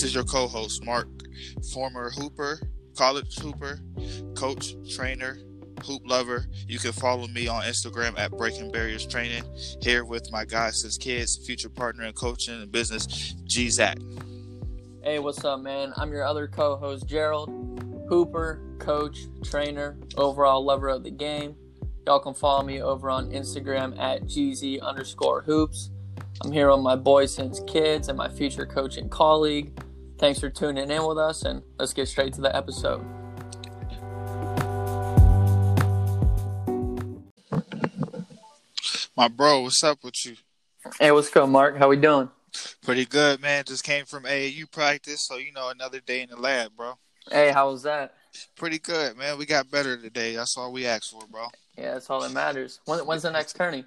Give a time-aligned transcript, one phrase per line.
[0.00, 1.08] this is your co-host Mark,
[1.74, 2.58] former hooper,
[2.96, 3.80] college hooper,
[4.34, 5.36] coach, trainer,
[5.84, 6.46] hoop lover.
[6.66, 9.44] You can follow me on Instagram at Breaking Barriers Training.
[9.82, 13.98] Here with my guys since kids, future partner in coaching and business, G Zach.
[15.02, 15.92] Hey, what's up, man?
[15.98, 17.50] I'm your other co-host Gerald,
[18.08, 21.56] hooper, coach, trainer, overall lover of the game.
[22.06, 25.90] Y'all can follow me over on Instagram at gz underscore hoops.
[26.42, 29.78] I'm here with my boys since kids and my future coaching colleague.
[30.20, 33.02] Thanks for tuning in with us, and let's get straight to the episode.
[39.16, 40.36] My bro, what's up with you?
[40.98, 41.78] Hey, what's going, Mark?
[41.78, 42.28] How we doing?
[42.82, 43.64] Pretty good, man.
[43.64, 46.98] Just came from AAU practice, so you know another day in the lab, bro.
[47.30, 48.12] Hey, how was that?
[48.56, 49.38] Pretty good, man.
[49.38, 50.36] We got better today.
[50.36, 51.46] That's all we asked for, bro.
[51.78, 52.80] Yeah, that's all that matters.
[52.84, 53.86] When, when's the next tourney?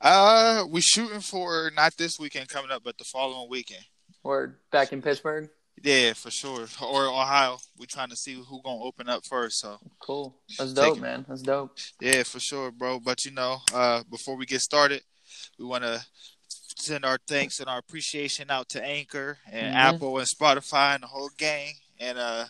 [0.00, 3.84] Uh, we shooting for not this weekend coming up, but the following weekend.
[4.24, 5.48] We're back in Pittsburgh.
[5.82, 6.66] Yeah, for sure.
[6.82, 7.58] Or Ohio.
[7.78, 9.60] We're trying to see who gonna open up first.
[9.60, 10.36] So cool.
[10.58, 11.24] That's dope, Take man.
[11.28, 11.78] That's dope.
[12.00, 13.00] Yeah, for sure, bro.
[13.00, 15.02] But you know, uh, before we get started,
[15.58, 16.04] we want to
[16.76, 19.94] send our thanks and our appreciation out to Anchor and mm-hmm.
[19.94, 21.72] Apple and Spotify and the whole gang.
[21.98, 22.44] And uh,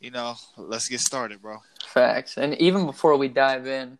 [0.00, 1.58] you know, let's get started, bro.
[1.86, 2.36] Facts.
[2.36, 3.98] And even before we dive in,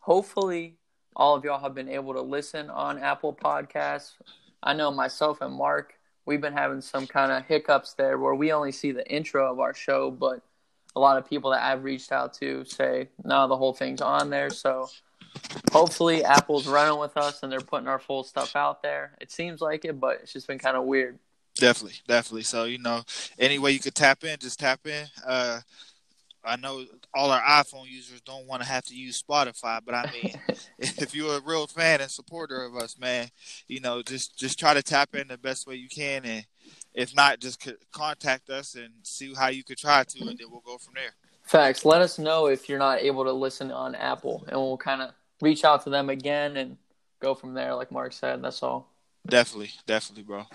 [0.00, 0.76] hopefully
[1.16, 4.12] all of y'all have been able to listen on Apple Podcasts.
[4.62, 5.94] I know myself and Mark,
[6.26, 9.60] we've been having some kind of hiccups there where we only see the intro of
[9.60, 10.42] our show, but
[10.96, 14.30] a lot of people that I've reached out to say, no, the whole thing's on
[14.30, 14.50] there.
[14.50, 14.88] So
[15.72, 19.12] hopefully Apple's running with us and they're putting our full stuff out there.
[19.20, 21.18] It seems like it, but it's just been kind of weird.
[21.56, 22.42] Definitely, definitely.
[22.42, 23.02] So, you know,
[23.38, 25.06] any way you could tap in, just tap in.
[25.26, 25.60] Uh,
[26.44, 30.10] I know all our iPhone users don't want to have to use Spotify, but I
[30.12, 30.34] mean,
[30.78, 33.28] if you're a real fan and supporter of us, man,
[33.68, 36.46] you know, just just try to tap in the best way you can, and
[36.94, 40.60] if not, just contact us and see how you could try to, and then we'll
[40.60, 41.12] go from there.
[41.44, 41.84] Facts.
[41.84, 45.10] Let us know if you're not able to listen on Apple, and we'll kind of
[45.40, 46.76] reach out to them again and
[47.20, 47.74] go from there.
[47.74, 48.88] Like Mark said, that's all.
[49.26, 50.46] Definitely, definitely, bro.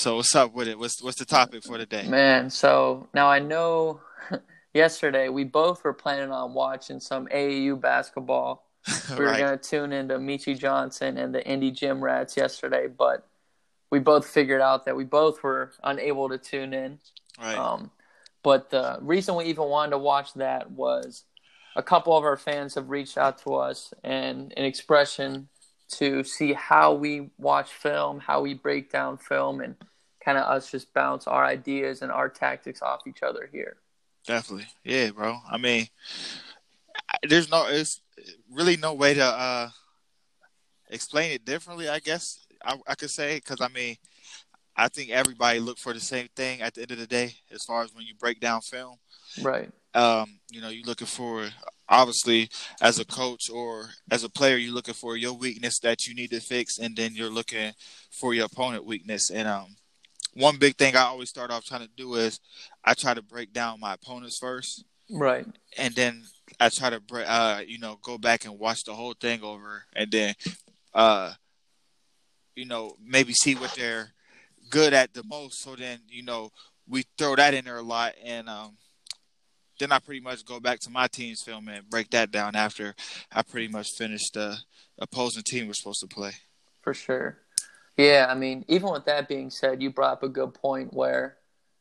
[0.00, 0.78] So what's up with it?
[0.78, 2.08] What's what's the topic for today?
[2.08, 4.00] Man, so now I know
[4.72, 8.64] yesterday we both were planning on watching some AAU basketball.
[9.10, 13.28] We were gonna tune into Meechie Johnson and the Indy Gym Rats yesterday, but
[13.90, 16.98] we both figured out that we both were unable to tune in.
[17.38, 17.58] Right.
[17.58, 17.90] Um,
[18.42, 21.24] but the reason we even wanted to watch that was
[21.76, 25.50] a couple of our fans have reached out to us and an expression
[25.90, 29.74] to see how we watch film, how we break down film, and
[30.24, 33.76] kind of us just bounce our ideas and our tactics off each other here.
[34.26, 35.38] Definitely, yeah, bro.
[35.50, 35.86] I mean,
[37.22, 38.02] there's no, it's
[38.50, 39.68] really no way to uh,
[40.90, 41.88] explain it differently.
[41.88, 43.96] I guess I, I could say because I mean,
[44.76, 47.64] I think everybody look for the same thing at the end of the day, as
[47.64, 48.96] far as when you break down film.
[49.42, 49.70] Right.
[49.94, 51.48] Um, you know, you're looking for
[51.90, 52.48] obviously
[52.80, 56.30] as a coach or as a player you're looking for your weakness that you need
[56.30, 57.72] to fix and then you're looking
[58.12, 59.76] for your opponent weakness and um
[60.34, 62.40] one big thing I always start off trying to do is
[62.84, 64.84] I try to break down my opponents first.
[65.10, 65.46] Right.
[65.76, 66.24] And then
[66.58, 70.10] I try to uh you know go back and watch the whole thing over and
[70.10, 70.34] then
[70.94, 71.32] uh
[72.54, 74.12] you know maybe see what they're
[74.70, 76.50] good at the most so then you know
[76.88, 78.76] we throw that in there a lot and um
[79.80, 82.94] then I pretty much go back to my team's film and break that down after
[83.32, 84.58] I pretty much finish the
[84.98, 86.32] opposing team we're supposed to play.
[86.82, 87.38] For sure.
[88.00, 91.36] Yeah, I mean, even with that being said, you brought up a good point where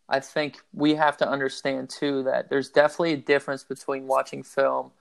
[0.09, 4.91] I think we have to understand too that there's definitely a difference between watching film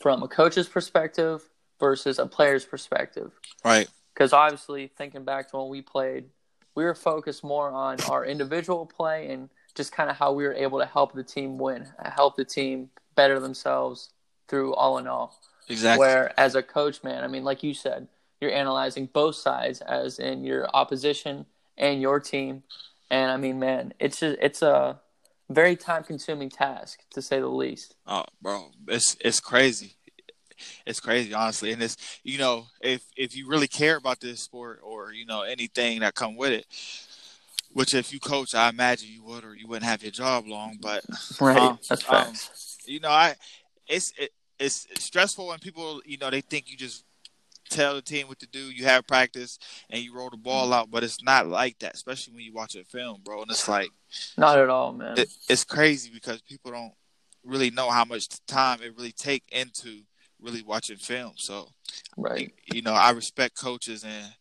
[0.00, 1.48] from a coach's perspective
[1.78, 3.30] versus a player's perspective.
[3.64, 3.88] Right.
[4.12, 6.24] Because obviously, thinking back to when we played,
[6.74, 10.54] we were focused more on our individual play and just kind of how we were
[10.54, 14.10] able to help the team win, help the team better themselves
[14.48, 15.40] through all in all.
[15.68, 16.00] Exactly.
[16.00, 18.08] Where as a coach, man, I mean, like you said,
[18.44, 21.46] you're analyzing both sides, as in your opposition
[21.78, 22.62] and your team.
[23.10, 25.00] And I mean, man, it's a, it's a
[25.48, 27.96] very time consuming task to say the least.
[28.06, 29.94] Oh, bro, it's it's crazy.
[30.86, 34.80] It's crazy, honestly, and it's you know if if you really care about this sport
[34.82, 36.66] or you know anything that come with it,
[37.72, 40.78] which, if you coach, I imagine you would, or you wouldn't have your job long.
[40.80, 41.02] But
[41.40, 42.32] right, um, that's um,
[42.86, 43.34] you know, I
[43.88, 47.04] it's it, it's stressful when people, you know, they think you just
[47.70, 48.70] tell the team what to do.
[48.70, 49.58] You have practice
[49.90, 50.74] and you roll the ball mm.
[50.74, 53.42] out, but it's not like that, especially when you watch a film, bro.
[53.42, 53.90] And it's like
[54.36, 55.18] not at all, man.
[55.18, 56.92] It, it's crazy because people don't
[57.44, 60.02] really know how much time it really take into
[60.40, 61.32] really watching film.
[61.36, 61.68] So,
[62.16, 64.34] right, you know, I respect coaches and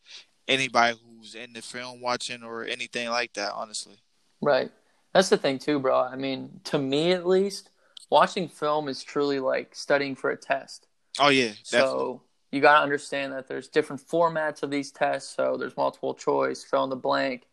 [0.48, 3.54] anybody who's in the film watching or anything like that.
[3.54, 3.96] Honestly,
[4.42, 4.72] right.
[5.14, 6.00] That's the thing too, bro.
[6.00, 7.70] I mean, to me at least,
[8.10, 10.88] watching film is truly like studying for a test.
[11.20, 11.70] Oh yeah, definitely.
[11.72, 12.22] so
[12.54, 15.36] you got to understand that there's different formats of these tests.
[15.36, 17.48] So there's multiple choice, fill in the blank,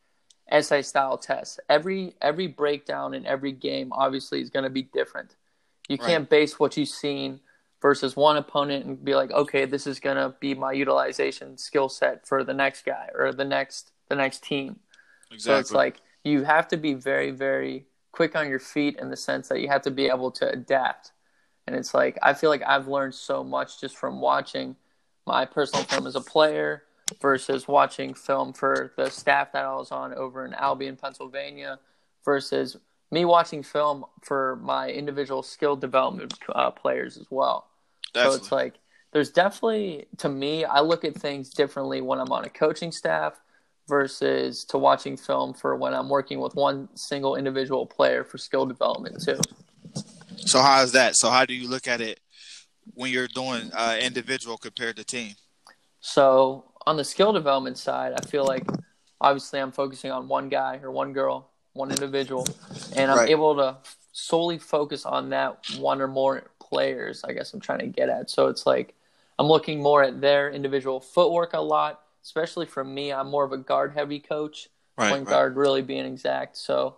[0.51, 1.59] essay style tests.
[1.71, 5.37] Every every breakdown in every game obviously is going to be different.
[5.89, 6.07] You right.
[6.07, 7.41] can't base what you've seen
[7.81, 11.89] versus one opponent and be like, okay, this is going to be my utilization skill
[11.89, 14.81] set for the next guy or the next the next team.
[15.33, 15.39] Exactly.
[15.39, 19.17] So it's like you have to be very very quick on your feet in the
[19.17, 21.13] sense that you have to be able to adapt.
[21.67, 24.77] And it's like I feel like I've learned so much just from watching
[25.27, 26.85] my personal film as a player
[27.21, 31.79] versus watching film for the staff that I was on over in Albion, Pennsylvania,
[32.25, 32.77] versus
[33.11, 37.69] me watching film for my individual skill development uh, players as well.
[38.13, 38.39] Definitely.
[38.39, 38.75] So it's like
[39.13, 43.41] there's definitely to me, I look at things differently when I'm on a coaching staff
[43.89, 48.67] versus to watching film for when I'm working with one single individual player for skill
[48.67, 49.41] development too.
[50.37, 51.17] So how is that?
[51.17, 52.21] So how do you look at it
[52.95, 55.35] when you're doing uh, individual compared to team?
[56.01, 58.67] So on the skill development side, I feel like
[59.21, 62.47] obviously I'm focusing on one guy or one girl, one individual,
[62.97, 63.31] and I'm right.
[63.31, 63.77] able to
[64.13, 67.23] solely focus on that one or more players.
[67.25, 68.31] I guess I'm trying to get at.
[68.31, 68.95] So it's like
[69.39, 73.13] I'm looking more at their individual footwork a lot, especially for me.
[73.13, 75.33] I'm more of a guard heavy coach, right, point right.
[75.33, 76.57] guard really being exact.
[76.57, 76.97] So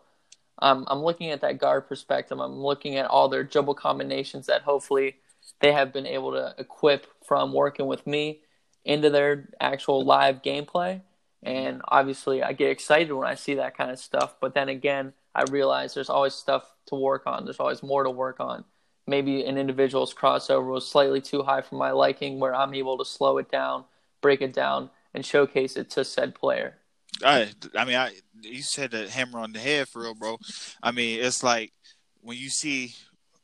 [0.60, 2.38] um, I'm looking at that guard perspective.
[2.38, 5.16] I'm looking at all their dribble combinations that hopefully
[5.60, 8.40] they have been able to equip from working with me
[8.84, 11.00] into their actual live gameplay.
[11.42, 14.36] And obviously, I get excited when I see that kind of stuff.
[14.40, 17.44] But then again, I realize there's always stuff to work on.
[17.44, 18.64] There's always more to work on.
[19.06, 23.04] Maybe an individual's crossover was slightly too high for my liking, where I'm able to
[23.04, 23.84] slow it down,
[24.20, 26.76] break it down, and showcase it to said player.
[27.24, 30.38] I, I mean, I you said the hammer on the head for real, bro.
[30.82, 31.72] I mean, it's like
[32.20, 32.94] when you see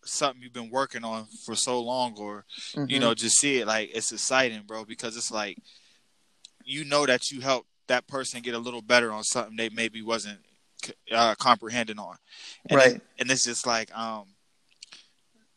[0.08, 2.44] something you've been working on for so long or
[2.74, 2.84] mm-hmm.
[2.88, 5.58] you know just see it like it's exciting bro because it's like
[6.64, 10.02] you know that you helped that person get a little better on something they maybe
[10.02, 10.38] wasn't
[11.12, 12.16] uh, comprehending on
[12.68, 14.24] and right it, and it's just like um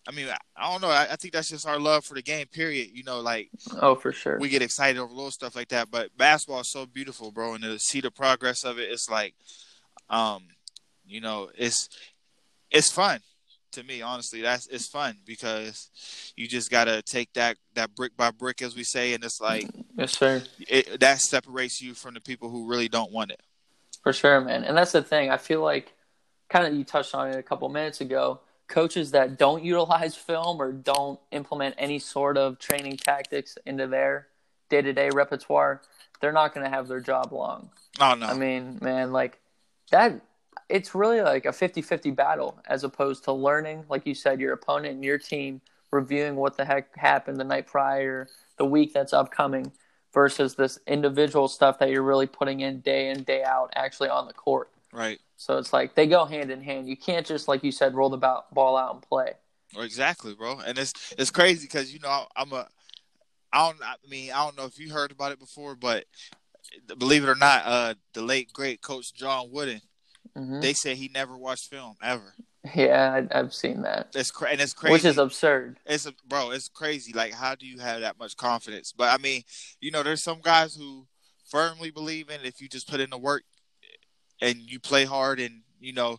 [0.07, 0.27] I mean,
[0.57, 0.89] I don't know.
[0.89, 2.47] I, I, think that's just our love for the game.
[2.47, 2.89] Period.
[2.91, 3.49] You know, like
[3.81, 4.39] oh, for sure.
[4.39, 5.91] We get excited over little stuff like that.
[5.91, 9.35] But basketball is so beautiful, bro, and to see the progress of it, it's like,
[10.09, 10.47] um,
[11.05, 11.87] you know, it's
[12.71, 13.19] it's fun
[13.71, 15.89] to me honestly that's it's fun because
[16.35, 19.67] you just gotta take that that brick by brick as we say and it's like
[19.97, 20.43] yes sir.
[20.59, 23.41] it, that separates you from the people who really don't want it.
[24.03, 24.63] For sure man.
[24.63, 25.29] And that's the thing.
[25.29, 25.93] I feel like
[26.49, 28.41] kind of you touched on it a couple minutes ago.
[28.67, 34.27] Coaches that don't utilize film or don't implement any sort of training tactics into their
[34.69, 35.81] day-to-day repertoire
[36.21, 37.71] they're not going to have their job long.
[37.99, 38.27] Oh no.
[38.27, 39.39] I mean man like
[39.91, 40.21] that
[40.71, 44.95] it's really like a 50-50 battle as opposed to learning like you said your opponent
[44.95, 48.27] and your team reviewing what the heck happened the night prior
[48.57, 49.71] the week that's upcoming
[50.13, 54.27] versus this individual stuff that you're really putting in day in day out actually on
[54.27, 54.69] the court.
[54.93, 55.19] Right.
[55.37, 56.87] So it's like they go hand in hand.
[56.87, 59.33] You can't just like you said roll the ball out and play.
[59.77, 60.59] Exactly bro.
[60.59, 62.67] And it's it's crazy because you know i'm a
[63.53, 66.05] i don't i mean i don't know if you heard about it before but
[66.97, 69.81] believe it or not uh the late great coach john wooden
[70.37, 70.61] Mm-hmm.
[70.61, 72.33] They said he never watched film ever.
[72.75, 74.09] Yeah, I, have seen that.
[74.13, 75.77] It's cra- and it's crazy, which is absurd.
[75.85, 77.11] It's a, bro, it's crazy.
[77.11, 78.93] Like, how do you have that much confidence?
[78.95, 79.41] But I mean,
[79.79, 81.07] you know, there's some guys who
[81.49, 83.43] firmly believe in if you just put in the work
[84.41, 86.17] and you play hard and you know,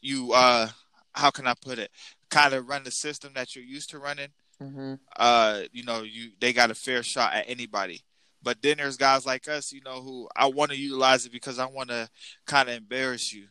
[0.00, 0.68] you uh,
[1.12, 1.90] how can I put it?
[2.30, 4.28] Kind of run the system that you're used to running.
[4.62, 4.94] Mm-hmm.
[5.16, 8.02] Uh, you know, you they got a fair shot at anybody.
[8.42, 11.58] But then there's guys like us, you know, who I want to utilize it because
[11.58, 12.08] I want to
[12.46, 13.46] kind of embarrass you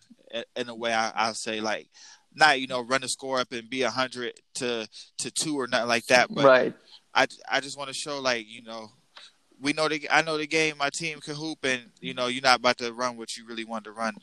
[0.56, 0.94] in a way.
[0.94, 1.90] I, I'll say like,
[2.34, 5.68] not you know run the score up and be a hundred to to two or
[5.68, 6.28] nothing like that.
[6.34, 6.74] But right.
[7.14, 8.92] I I just want to show like you know
[9.60, 10.78] we know the I know the game.
[10.78, 13.66] My team can hoop, and you know you're not about to run what you really
[13.66, 14.16] want to run.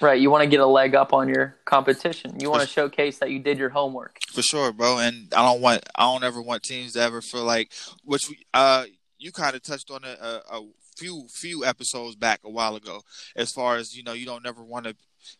[0.00, 0.20] Right.
[0.20, 2.38] You want to get a leg up on your competition.
[2.40, 4.18] You want to showcase that you did your homework.
[4.32, 4.98] For sure, bro.
[4.98, 7.72] And I don't want I don't ever want teams to ever feel like
[8.04, 8.84] which we uh
[9.22, 13.00] you kind of touched on it a, a, few few episodes back a while ago,
[13.34, 14.94] as far as you know, you don't never want to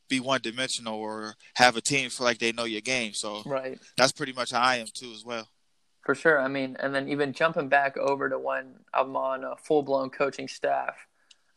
[0.09, 3.13] be one dimensional or have a team feel like they know your game.
[3.13, 5.49] So right, that's pretty much how I am too as well.
[6.03, 6.41] For sure.
[6.41, 10.11] I mean, and then even jumping back over to when I'm on a full blown
[10.11, 10.97] coaching staff,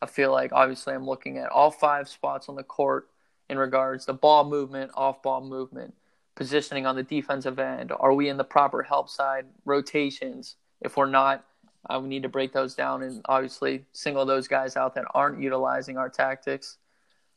[0.02, 3.08] I feel like obviously I'm looking at all five spots on the court
[3.48, 5.94] in regards to ball movement, off ball movement,
[6.34, 7.92] positioning on the defensive end.
[7.98, 10.56] Are we in the proper help side rotations?
[10.80, 11.44] If we're not,
[11.88, 15.40] Uh, we need to break those down and obviously single those guys out that aren't
[15.40, 16.78] utilizing our tactics.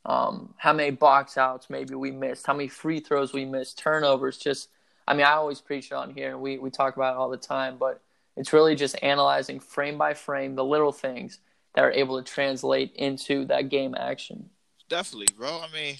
[0.05, 4.37] Um, how many box outs maybe we missed, how many free throws we missed, turnovers.
[4.37, 4.69] Just,
[5.07, 7.29] I mean, I always preach it on here, and we we talk about it all
[7.29, 7.77] the time.
[7.77, 8.01] But
[8.37, 11.39] it's really just analyzing frame by frame the little things
[11.75, 14.49] that are able to translate into that game action.
[14.87, 15.61] Definitely, bro.
[15.61, 15.97] I mean,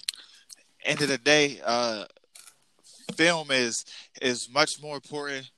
[0.84, 2.06] end of the day, uh,
[3.14, 3.84] film is
[4.20, 5.50] is much more important,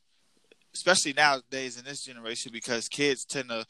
[0.74, 3.64] especially nowadays in this generation, because kids tend to,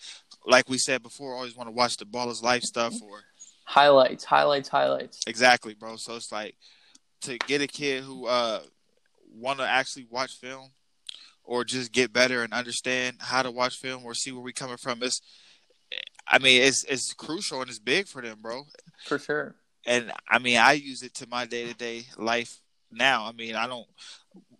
[0.47, 3.21] like we said before, always want to watch the Baller's Life stuff or
[3.65, 5.21] highlights, highlights, highlights.
[5.27, 5.97] Exactly, bro.
[5.97, 6.57] So it's like
[7.23, 8.61] to get a kid who uh
[9.35, 10.71] want to actually watch film
[11.45, 14.77] or just get better and understand how to watch film or see where we coming
[14.77, 15.03] from.
[15.03, 15.21] It's,
[16.29, 18.65] I mean, it's it's crucial and it's big for them, bro.
[19.07, 19.57] For sure.
[19.87, 22.59] And I mean, I use it to my day to day life
[22.91, 23.25] now.
[23.25, 23.87] I mean, I don't.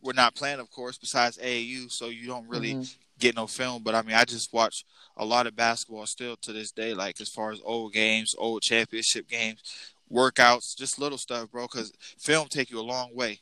[0.03, 3.01] We're not playing, of course, besides AAU, so you don't really mm-hmm.
[3.19, 3.83] get no film.
[3.83, 4.85] But I mean, I just watch
[5.17, 6.95] a lot of basketball still to this day.
[6.95, 9.63] Like as far as old games, old championship games,
[10.11, 11.67] workouts, just little stuff, bro.
[11.71, 13.41] Because film take you a long way.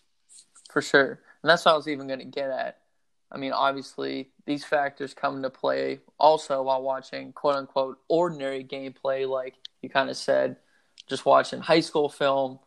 [0.70, 2.78] For sure, and that's what I was even going to get at.
[3.32, 9.28] I mean, obviously, these factors come into play also while watching quote unquote ordinary gameplay,
[9.28, 10.56] like you kind of said,
[11.08, 12.58] just watching high school film,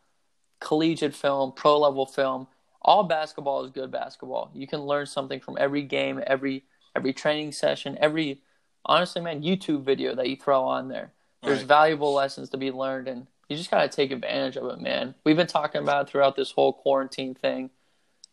[0.60, 2.48] collegiate film, pro level film.
[2.84, 4.52] All basketball is good basketball.
[4.54, 6.64] You can learn something from every game, every
[6.96, 8.42] every training session, every
[8.86, 11.12] honestly, man, YouTube video that you throw on there.
[11.42, 11.68] There's right.
[11.68, 15.16] valuable lessons to be learned, and you just gotta take advantage of it, man.
[15.24, 17.70] We've been talking about throughout this whole quarantine thing.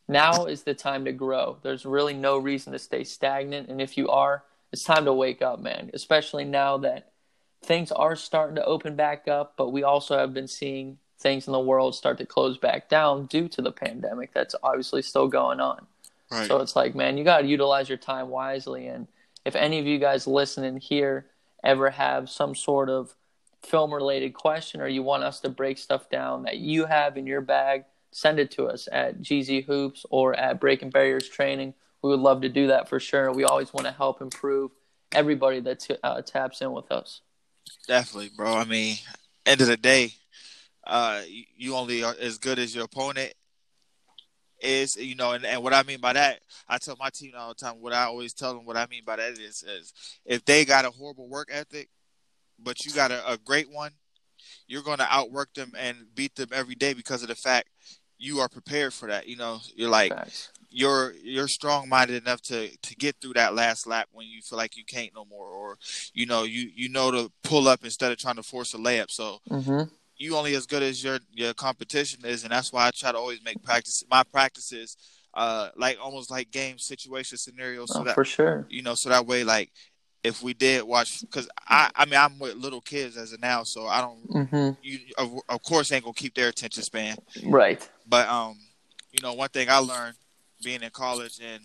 [0.09, 1.59] Now is the time to grow.
[1.63, 4.43] There's really no reason to stay stagnant, and if you are,
[4.73, 5.91] it's time to wake up, man.
[5.95, 7.13] Especially now that
[7.63, 11.53] things are starting to open back up, but we also have been seeing things in
[11.53, 15.61] the world start to close back down due to the pandemic that's obviously still going
[15.61, 15.87] on.
[16.31, 16.47] Right.
[16.47, 18.87] So it's like, man, you got to utilize your time wisely.
[18.87, 19.07] And
[19.45, 21.27] if any of you guys listening here
[21.63, 23.15] ever have some sort of
[23.63, 27.27] film related question or you want us to break stuff down that you have in
[27.27, 31.75] your bag, send it to us at GZ Hoops or at Breaking Barriers Training.
[32.03, 33.31] We would love to do that for sure.
[33.33, 34.71] We always want to help improve
[35.13, 37.21] everybody that t- uh, taps in with us.
[37.87, 38.55] Definitely, bro.
[38.55, 38.97] I mean,
[39.45, 40.15] end of the day,
[40.91, 41.23] uh,
[41.57, 43.33] you only are as good as your opponent
[44.61, 47.49] is you know and, and what i mean by that i tell my team all
[47.49, 49.95] the time what i always tell them what i mean by that is, is
[50.27, 51.89] if they got a horrible work ethic
[52.59, 53.93] but you got a, a great one
[54.67, 57.69] you're going to outwork them and beat them every day because of the fact
[58.19, 59.61] you are prepared for that you know?
[59.75, 60.51] You're like Thanks.
[60.69, 64.59] you're you're strong minded enough to to get through that last lap when you feel
[64.59, 65.79] like you can't no more or
[66.13, 69.11] you know you you know to pull up instead of trying to force a layup.
[69.11, 69.85] So mm-hmm
[70.21, 73.19] you only as good as your your competition is, and that's why I try to
[73.19, 74.97] always make practice my practices
[75.33, 77.93] uh like almost like game situation scenarios.
[77.93, 79.71] So oh, that, for sure, you know, so that way like
[80.23, 83.63] if we did watch because I I mean I'm with little kids as of now,
[83.63, 84.71] so I don't mm-hmm.
[84.83, 87.89] you of, of course ain't gonna keep their attention span, right?
[88.07, 88.59] But um,
[89.13, 90.17] you know, one thing I learned
[90.63, 91.63] being in college and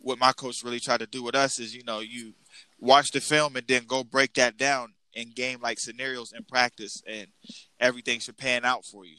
[0.00, 2.32] what my coach really tried to do with us is you know you
[2.80, 7.02] watch the film and then go break that down in game like scenarios in practice,
[7.06, 7.28] and
[7.80, 9.16] everything should pan out for you.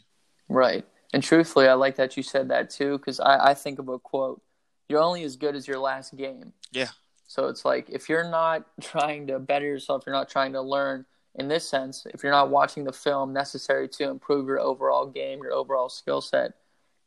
[0.47, 0.85] Right.
[1.13, 3.99] And truthfully, I like that you said that too, because I, I think of a
[3.99, 4.41] quote:
[4.87, 6.89] "You're only as good as your last game." Yeah.
[7.27, 11.05] So it's like if you're not trying to better yourself, you're not trying to learn.
[11.35, 15.39] In this sense, if you're not watching the film necessary to improve your overall game,
[15.41, 16.53] your overall skill set,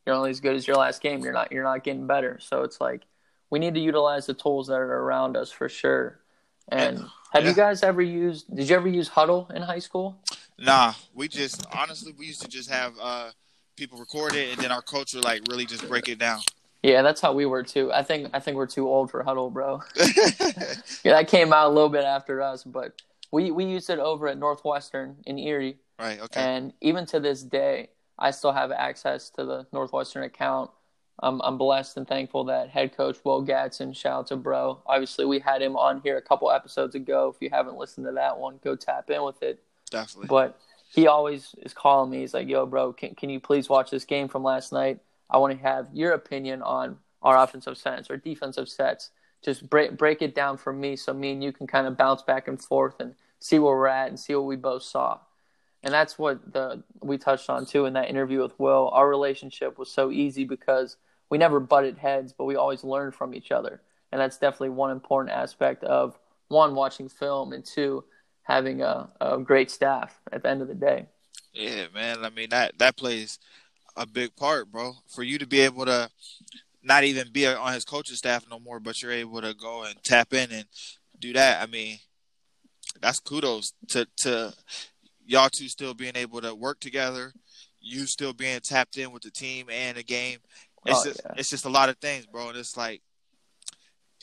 [0.06, 1.22] you're only as good as your last game.
[1.22, 2.38] You're not you're not getting better.
[2.40, 3.02] So it's like
[3.50, 6.21] we need to utilize the tools that are around us for sure.
[6.72, 6.98] And
[7.32, 7.50] have yeah.
[7.50, 8.54] you guys ever used?
[8.54, 10.18] Did you ever use Hudl in high school?
[10.58, 13.30] Nah, we just honestly we used to just have uh,
[13.76, 16.40] people record it, and then our culture like really just break it down.
[16.82, 17.92] Yeah, that's how we were too.
[17.92, 19.82] I think I think we're too old for Hudl, bro.
[21.04, 23.00] yeah, that came out a little bit after us, but
[23.30, 25.76] we we used it over at Northwestern in Erie.
[25.98, 26.20] Right.
[26.20, 26.40] Okay.
[26.40, 30.70] And even to this day, I still have access to the Northwestern account
[31.22, 34.82] I'm, I'm blessed and thankful that head coach Will Gadsden, shout out to bro.
[34.86, 37.32] Obviously, we had him on here a couple episodes ago.
[37.34, 39.62] If you haven't listened to that one, go tap in with it.
[39.88, 40.26] Definitely.
[40.26, 40.58] But
[40.92, 42.20] he always is calling me.
[42.20, 44.98] He's like, "Yo, bro, can can you please watch this game from last night?
[45.30, 49.10] I want to have your opinion on our offensive sets or defensive sets.
[49.44, 52.22] Just break break it down for me, so me and you can kind of bounce
[52.22, 55.20] back and forth and see where we're at and see what we both saw."
[55.84, 58.90] And that's what the we touched on too in that interview with Will.
[58.92, 60.96] Our relationship was so easy because
[61.32, 63.80] we never butted heads, but we always learned from each other.
[64.12, 68.04] And that's definitely one important aspect of one watching film and two
[68.42, 71.06] having a, a great staff at the end of the day.
[71.54, 72.22] Yeah, man.
[72.22, 73.38] I mean that that plays
[73.96, 74.92] a big part, bro.
[75.08, 76.10] For you to be able to
[76.82, 79.94] not even be on his coaching staff no more, but you're able to go and
[80.04, 80.66] tap in and
[81.18, 81.96] do that, I mean,
[83.00, 84.52] that's kudos to to
[85.24, 87.32] y'all two still being able to work together,
[87.80, 90.38] you still being tapped in with the team and the game.
[90.86, 91.32] It's Oh, just yeah.
[91.36, 92.48] it's just a lot of things, bro.
[92.48, 93.02] And it's like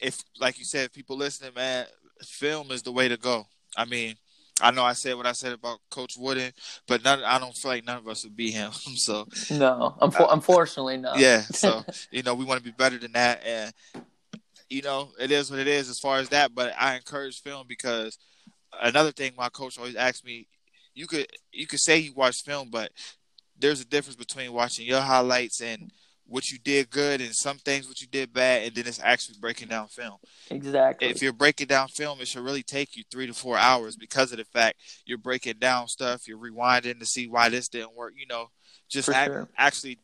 [0.01, 1.85] if like you said, people listening, man,
[2.23, 3.47] film is the way to go.
[3.75, 4.15] I mean,
[4.61, 6.51] I know I said what I said about Coach Wooden,
[6.87, 8.71] but none I don't feel like none of us would be him.
[8.95, 11.09] so No, unfortunately, no.
[11.09, 13.73] Uh, yeah, so you know, we want to be better than that and
[14.69, 17.65] you know, it is what it is as far as that, but I encourage film
[17.67, 18.19] because
[18.79, 20.47] another thing my coach always asks me,
[20.93, 22.91] you could you could say you watch film, but
[23.57, 25.91] there's a difference between watching your highlights and
[26.29, 29.35] what you did good and some things what you did bad and then it's actually
[29.41, 30.17] breaking down film.
[30.51, 31.07] exactly.
[31.09, 34.31] If you're breaking down film, it should really take you three to four hours because
[34.31, 38.13] of the fact you're breaking down stuff, you're rewinding to see why this didn't work,
[38.15, 38.49] you know,
[38.89, 39.49] just For ac- sure.
[39.57, 39.99] actually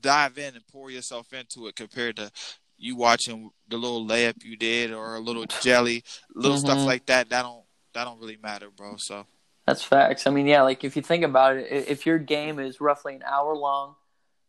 [0.00, 2.30] dive in and pour yourself into it compared to
[2.76, 6.86] you watching the little layup you did or a little jelly, little stuff Mhm.
[6.86, 7.28] like that.
[7.30, 7.64] That don't
[7.94, 8.96] that don't really matter, bro.
[8.96, 9.26] So
[9.66, 10.26] That's facts.
[10.26, 13.22] I mean, yeah, like if you think about it, if your game is roughly an
[13.22, 13.96] hour long,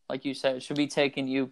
[0.10, 1.52] like you said, it should be taking you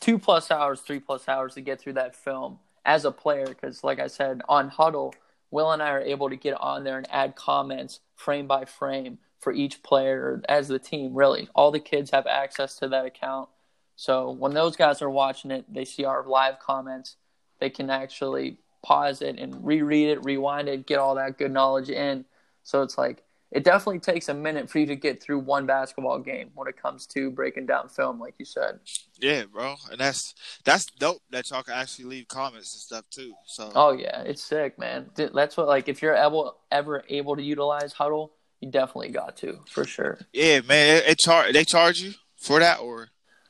[0.00, 3.46] two plus hours, three plus hours to get through that film as a player.
[3.46, 5.12] Because, like I said, on Hudl,
[5.50, 9.18] Will and I are able to get on there and add comments frame by frame
[9.40, 11.48] for each player as the team, really.
[11.54, 13.48] All the kids have access to that account.
[13.96, 17.16] So when those guys are watching it, they see our live comments.
[17.58, 21.90] They can actually pause it and reread it, rewind it, get all that good knowledge
[21.90, 22.24] in.
[22.62, 26.18] So it's like it definitely takes a minute for you to get through one basketball
[26.20, 28.78] game when it comes to breaking down film, like you said.
[29.20, 33.34] yeah, bro, and that's that's dope that y'all can actually leave comments and stuff too.
[33.46, 35.10] So Oh yeah, it's sick, man.
[35.16, 38.30] Th- That's what like if you're ever ever able to utilize Hudl,
[38.60, 40.18] you definitely got to for sure.
[40.32, 43.08] yeah, man, it, it char- they charge you for that or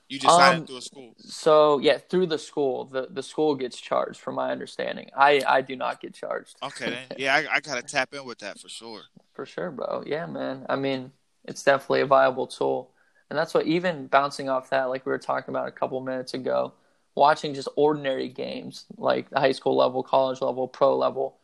[0.09, 1.15] you just sign Um, through a school.
[1.19, 5.09] So yeah, through the school, the the school gets charged, from my understanding.
[5.17, 6.57] I I do not get charged.
[6.63, 7.07] Okay, then.
[7.19, 9.03] yeah, I, I gotta tap in with that for sure.
[9.41, 10.05] For sure, bro.
[10.07, 10.67] Yeah, man.
[10.69, 11.13] I mean,
[11.47, 12.91] it's definitely a viable tool.
[13.31, 16.35] And that's what, even bouncing off that, like we were talking about a couple minutes
[16.35, 16.75] ago,
[17.15, 21.39] watching just ordinary games, like the high school level, college level, pro level,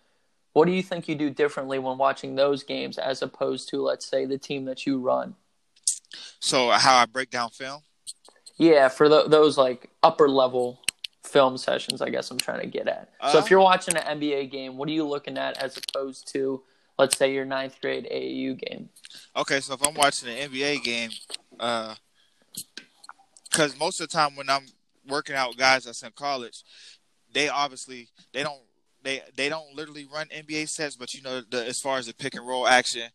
[0.52, 4.04] what do you think you do differently when watching those games as opposed to, let's
[4.04, 5.34] say, the team that you run?
[6.38, 7.80] So how I break down film?
[8.58, 10.80] Yeah, for tho- those like upper level
[11.22, 13.08] film sessions, I guess I'm trying to get at.
[13.30, 16.30] so Uh, if you're watching an NBA game, what are you looking at as opposed
[16.34, 16.62] to,
[16.98, 18.88] let's say, your ninth grade AAU game?
[19.36, 21.10] Okay, so if I'm watching an NBA game,
[23.50, 24.66] because most of the time when I'm
[25.08, 26.62] working out guys that's in college,
[27.32, 28.60] they obviously they don't
[29.02, 32.14] they they don't literally run NBA sets, but you know the as far as the
[32.14, 33.08] pick and roll action,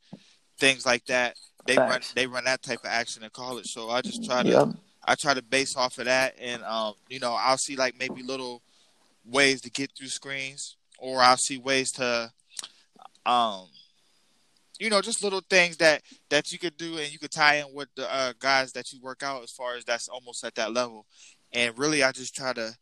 [0.57, 3.67] things like that, they run they run that type of action in college.
[3.67, 4.69] So I just try to Yep.
[5.03, 8.21] I try to base off of that, and um, you know, I'll see like maybe
[8.21, 8.61] little
[9.25, 12.31] ways to get through screens, or I'll see ways to,
[13.25, 13.67] um,
[14.79, 17.73] you know, just little things that that you could do, and you could tie in
[17.73, 20.73] with the uh, guys that you work out as far as that's almost at that
[20.73, 21.05] level,
[21.53, 22.75] and really, I just try to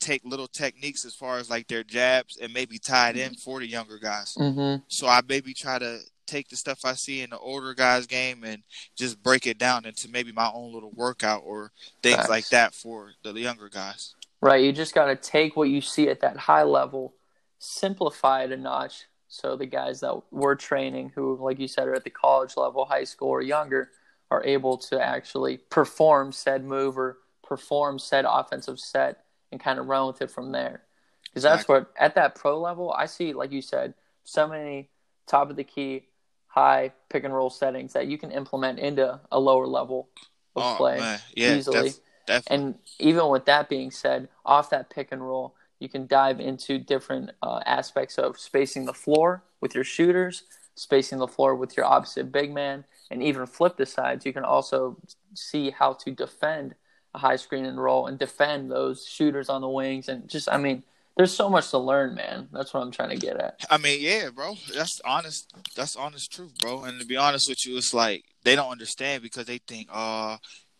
[0.00, 3.58] take little techniques as far as like their jabs and maybe tie it in for
[3.58, 4.36] the younger guys.
[4.38, 4.82] Mm-hmm.
[4.88, 8.44] So I maybe try to take the stuff I see in the older guys' game
[8.44, 8.62] and
[8.96, 11.72] just break it down into maybe my own little workout or
[12.02, 14.14] things like that for the younger guys.
[14.40, 14.62] Right.
[14.62, 17.14] You just got to take what you see at that high level,
[17.58, 19.06] simplify it a notch.
[19.28, 22.86] So the guys that we're training, who, like you said, are at the college level,
[22.86, 23.90] high school, or younger,
[24.30, 29.86] are able to actually perform said move or perform said offensive set and kind of
[29.86, 30.82] run with it from there.
[31.24, 31.74] Because that's Exactly.
[31.74, 34.88] what, at that pro level, I see, like you said, so many
[35.26, 36.08] top of the key,
[36.46, 40.08] high pick and roll settings that you can implement into a lower level
[40.56, 41.90] of Oh play man, yeah, easily.
[41.90, 42.66] def- definitely.
[42.66, 46.78] And even with that being said, off that pick and roll, you can dive into
[46.78, 51.86] different uh, aspects of spacing the floor with your shooters, spacing the floor with your
[51.86, 54.26] opposite big man, and even flip the sides.
[54.26, 54.96] You can also
[55.34, 56.74] see how to defend
[57.14, 60.08] a high screen and roll and defend those shooters on the wings.
[60.08, 60.82] And just, I mean,
[61.16, 62.48] there's so much to learn, man.
[62.52, 63.66] That's what I'm trying to get at.
[63.68, 64.54] I mean, yeah, bro.
[64.74, 65.52] That's honest.
[65.74, 66.84] That's honest truth, bro.
[66.84, 70.36] And to be honest with you, it's like they don't understand because they think, "Oh,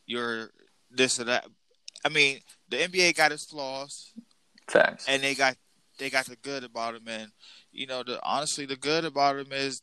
[0.06, 0.50] you're
[0.92, 1.46] this or that."
[2.04, 4.12] I mean, the NBA got its flaws,
[4.68, 5.06] Facts.
[5.08, 5.56] and they got
[5.98, 7.08] they got the good about them.
[7.08, 7.32] And
[7.72, 9.82] you know, the honestly, the good about them is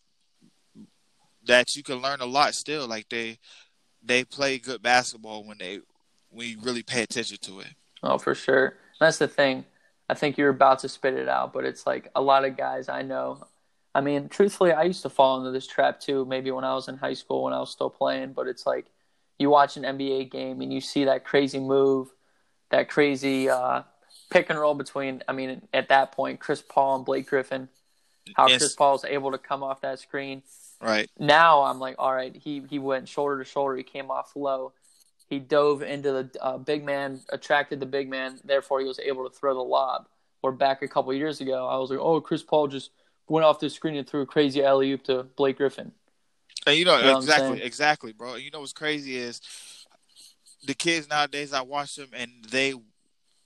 [1.45, 2.88] that you can learn a lot still.
[2.88, 3.38] Like they
[4.04, 5.80] they play good basketball when they
[6.30, 7.67] when you really pay attention to it.
[8.04, 8.78] Oh, for sure.
[9.00, 9.65] That's the thing.
[10.08, 12.89] I think you're about to spit it out, but it's like a lot of guys
[12.89, 13.48] I know.
[13.95, 16.88] I mean, truthfully, I used to fall into this trap too, maybe when I was
[16.88, 18.86] in high school when I was still playing, but it's like
[19.39, 22.10] you watch an NBA game and you see that crazy move,
[22.69, 23.84] that crazy uh,
[24.30, 25.24] pick and roll between.
[25.28, 27.70] I mean, at that point, Chris Paul and Blake Griffin.
[28.36, 28.60] How Yes.
[28.60, 30.42] Chris Paul's able to come off that screen.
[30.82, 31.10] Right.
[31.20, 33.76] Now I'm like, all right, he he went shoulder to shoulder.
[33.76, 34.74] He came off low.
[35.28, 38.40] He dove into the uh, big man, attracted the big man.
[38.44, 40.08] Therefore, he was able to throw the lob.
[40.44, 42.92] Or back a couple years ago, I was like, oh, Chris Paul just
[43.28, 45.92] went off the screen and threw a crazy alley oop to Blake Griffin.
[46.68, 48.36] And you know, You know exactly, exactly, bro.
[48.36, 49.42] You know what's crazy is
[50.66, 51.54] the kids nowadays.
[51.54, 52.74] I watch them, and they,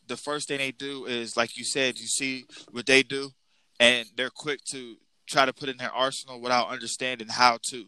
[0.09, 1.97] the first thing they do is like you said.
[1.99, 3.31] You see what they do,
[3.79, 7.85] and they're quick to try to put in their arsenal without understanding how to.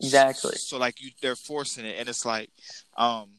[0.00, 0.56] Exactly.
[0.56, 2.50] So like you, they're forcing it, and it's like,
[2.96, 3.30] um,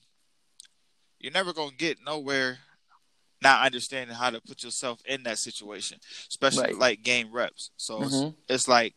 [1.20, 2.60] you're never gonna get nowhere.
[3.44, 6.00] Not understanding how to put yourself in that situation,
[6.30, 6.78] especially Right.
[6.78, 7.70] like game reps.
[7.78, 8.36] So it's, Mhm.
[8.50, 8.96] it's like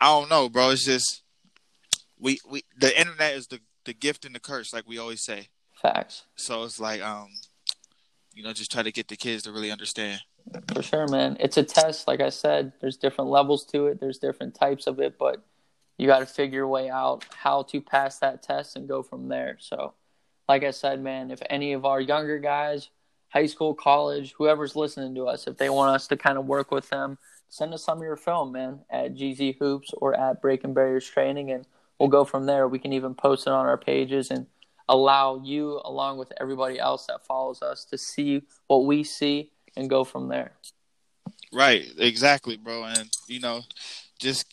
[0.00, 0.70] I don't know, bro.
[0.70, 1.22] It's just
[2.18, 5.48] we we the internet is the the gift and the curse, like we always say.
[5.80, 6.24] Facts.
[6.36, 7.28] So it's like um,
[8.34, 10.20] you know, just try to get the kids to really understand.
[10.74, 11.36] For sure, man.
[11.40, 12.06] It's a test.
[12.06, 14.00] Like I said, there's different levels to it.
[14.00, 15.44] There's different types of it, but
[15.98, 19.28] you got to figure your way out how to pass that test and go from
[19.28, 19.56] there.
[19.60, 19.94] So,
[20.48, 22.90] like I said, man, if any of our younger guys,
[23.28, 26.70] high school, college, whoever's listening to us, if they want us to kind of work
[26.70, 27.18] with them,
[27.48, 31.50] send us some of your film, man, at GZ Hoops or at Breaking Barriers Training,
[31.50, 31.66] and
[31.98, 32.68] we'll go from there.
[32.68, 34.46] We can even post it on our pages and
[34.88, 39.88] allow you, along with everybody else that follows us, to see what we see and
[39.88, 40.52] go from there.
[41.52, 42.84] Right, exactly, bro.
[42.84, 43.62] And you know,
[44.18, 44.46] just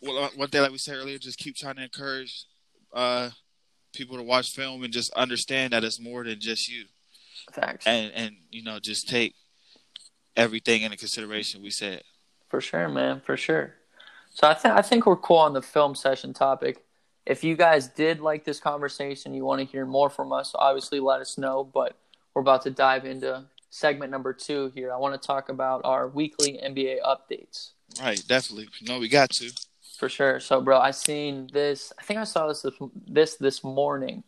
[0.00, 2.44] one thing like we said earlier, just keep trying to encourage
[2.92, 3.30] uh
[3.92, 6.84] people to watch film and just understand that it's more than just you,
[7.52, 7.86] Facts.
[7.86, 9.34] and and you know, just take
[10.36, 11.62] everything into consideration.
[11.62, 12.02] We said.
[12.48, 13.22] For sure, man.
[13.24, 13.74] For sure.
[14.30, 16.85] So I think I think we're cool on the film session topic.
[17.26, 21.00] If you guys did like this conversation, you want to hear more from us, obviously
[21.00, 21.64] let us know.
[21.64, 21.96] But
[22.34, 24.92] we're about to dive into segment number two here.
[24.92, 27.72] I want to talk about our weekly NBA updates.
[28.00, 28.68] Right, definitely.
[28.82, 29.50] No, we got to.
[29.98, 30.40] For sure.
[30.40, 31.92] So, bro, I seen this.
[31.98, 32.64] I think I saw this
[33.06, 34.22] this this morning,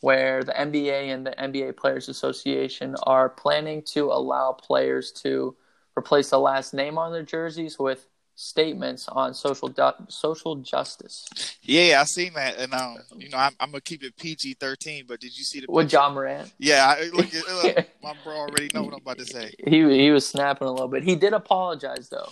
[0.00, 5.56] where the NBA and the NBA Players Association are planning to allow players to
[5.96, 11.26] replace the last name on their jerseys with statements on social du- social justice.
[11.62, 15.04] Yeah, I seen that, and um, you know, I'm, I'm gonna keep it PG thirteen.
[15.06, 15.66] But did you see the?
[15.68, 16.52] With Ja Morant?
[16.58, 19.52] Yeah, I, look, look, my bro already know what I'm about to say.
[19.66, 21.02] he he was snapping a little bit.
[21.02, 22.30] He did apologize though.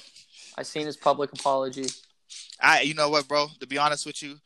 [0.57, 1.87] I seen his public apology.
[2.61, 3.49] I, you know what, bro?
[3.61, 4.37] To be honest with you,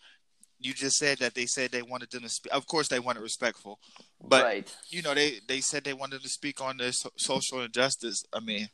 [0.58, 2.52] you just said that they said they wanted them to speak.
[2.54, 3.78] Of course, they wanted respectful,
[4.26, 4.76] but right.
[4.88, 8.24] you know, they they said they wanted to speak on this social injustice.
[8.32, 8.68] I mean,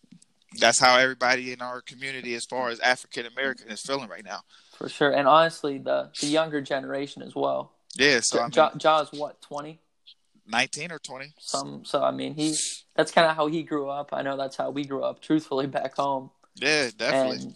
[0.59, 4.41] that's how everybody in our community, as far as African American, is feeling right now.
[4.77, 5.11] For sure.
[5.13, 7.73] And honestly, the the younger generation as well.
[7.97, 9.81] Yeah, so I mean, Ja, Ja's what twenty?
[10.47, 11.33] 19 or 20.
[11.39, 12.57] some so i mean he
[12.97, 15.69] that's kind of how he grew up i know that's how we grew up truthfully
[15.69, 17.37] back home Yeah, definitely.
[17.47, 17.55] and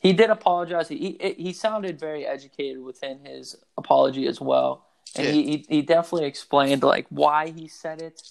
[0.00, 5.26] he did apologize he he, he sounded very educated within his apology as well and
[5.26, 5.32] Yeah.
[5.34, 8.22] he, he he definitely explained like why he said it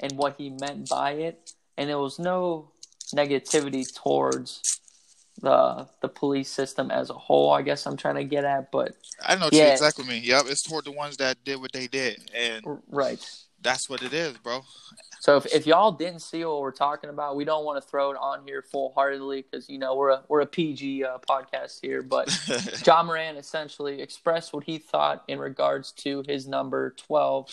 [0.00, 2.72] and what he meant by it and there was no
[3.14, 4.80] negativity towards
[5.42, 8.96] the the police system as a whole i guess i'm trying to get at but
[9.22, 9.72] I know what Yeah.
[9.72, 10.22] exactly mean.
[10.24, 13.22] Yep, it's toward the ones that did what they did, and right
[13.62, 14.60] that's what it is, bro.
[15.18, 18.10] So if, if y'all didn't see what we're talking about, we don't want to throw
[18.12, 21.80] it on here full heartedly because you know we're a we're a PG uh, podcast
[21.82, 22.02] here.
[22.02, 22.28] But
[22.86, 27.50] Ja Morant essentially expressed what he thought in regards to his number twelve.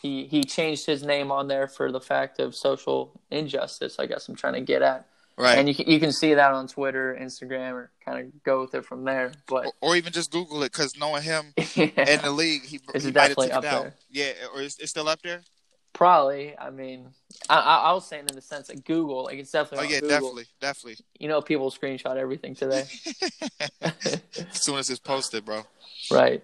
[0.00, 3.98] He he changed his name on there for the fact of social injustice.
[3.98, 5.58] I guess I'm trying to get at, right.
[5.58, 8.74] and you can, you can see that on Twitter, Instagram, or kind of go with
[8.74, 9.32] it from there.
[9.46, 13.04] But or, or even just Google it, because knowing him in the league, he, It's
[13.04, 13.94] he definitely up there.
[14.10, 15.42] Yeah, or is it still up there?
[15.92, 17.08] probably, I mean,
[17.48, 19.92] I, I, I was saying in the sense of Google, like it's Oh definitely on
[19.92, 20.08] yeah, Google.
[20.08, 21.04] definitely, definitely.
[21.18, 22.84] You know, people screenshot everything today.
[23.82, 24.20] as
[24.52, 25.62] soon as it's posted, bro.
[26.10, 26.42] Right.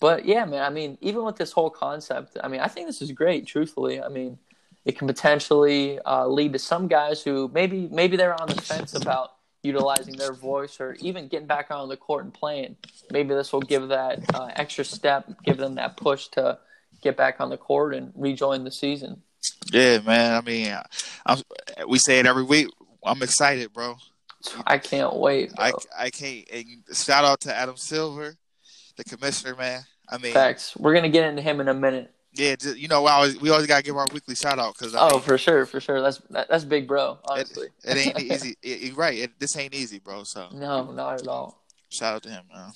[0.00, 3.02] But yeah, man, I mean, even with this whole concept, I mean, I think this
[3.02, 4.02] is great, truthfully.
[4.02, 4.38] I mean,
[4.84, 8.94] it can potentially uh, lead to some guys who maybe maybe they're on the fence
[8.94, 12.76] about utilizing their voice or even getting back on the court and playing.
[13.10, 16.58] Maybe this will give that uh, extra step, give them that push to
[17.00, 19.22] get back on the court and rejoin the season.
[19.72, 20.34] Yeah, man.
[20.34, 20.76] I mean,
[21.26, 21.42] I'm,
[21.88, 22.68] we say it every week.
[23.04, 23.96] I'm excited, bro.
[24.66, 25.54] I can't wait.
[25.54, 25.64] Bro.
[25.64, 26.48] I, I can't.
[26.52, 28.36] And shout out to Adam Silver,
[28.96, 29.82] the commissioner, man.
[30.08, 30.76] I mean, Facts.
[30.76, 32.12] We're gonna get into him in a minute.
[32.34, 34.94] yeah, just, you know, we always, we always gotta give our weekly shout out because
[34.96, 36.00] Oh, for sure, for sure.
[36.02, 37.12] That's that, that's big, bro.
[37.12, 38.56] it, Honestly, it ain't easy.
[38.62, 40.24] It, it- right, it, this ain't easy, bro.
[40.24, 41.62] So no, not at all.
[41.88, 42.72] shout out to him, man.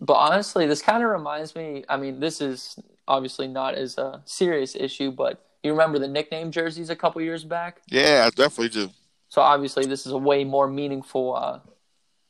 [0.00, 1.84] But honestly, this kind of reminds me.
[1.88, 6.50] I mean, this is obviously not as a serious issue, but you remember the nickname
[6.50, 7.80] jerseys a couple years back?
[7.88, 8.90] Yeah, I definitely do.
[9.30, 11.60] So obviously, this is a way more meaningful uh,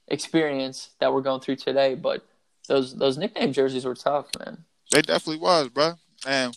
[0.09, 1.95] experience that we're going through today.
[1.95, 2.25] But
[2.67, 4.65] those those nickname jerseys were tough, man.
[4.91, 5.95] They definitely was, bro.
[6.27, 6.57] And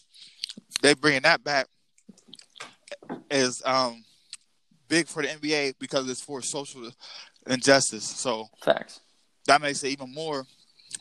[0.82, 1.68] they bringing that back
[3.32, 4.04] is um
[4.88, 6.92] big for the NBA because it's for social
[7.48, 8.04] injustice.
[8.04, 9.02] So facts.
[9.48, 10.46] That makes it even more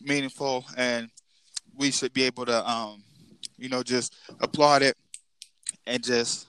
[0.01, 1.11] meaningful, and
[1.77, 3.03] we should be able to, um,
[3.59, 4.97] you know, just applaud it
[5.87, 6.47] and just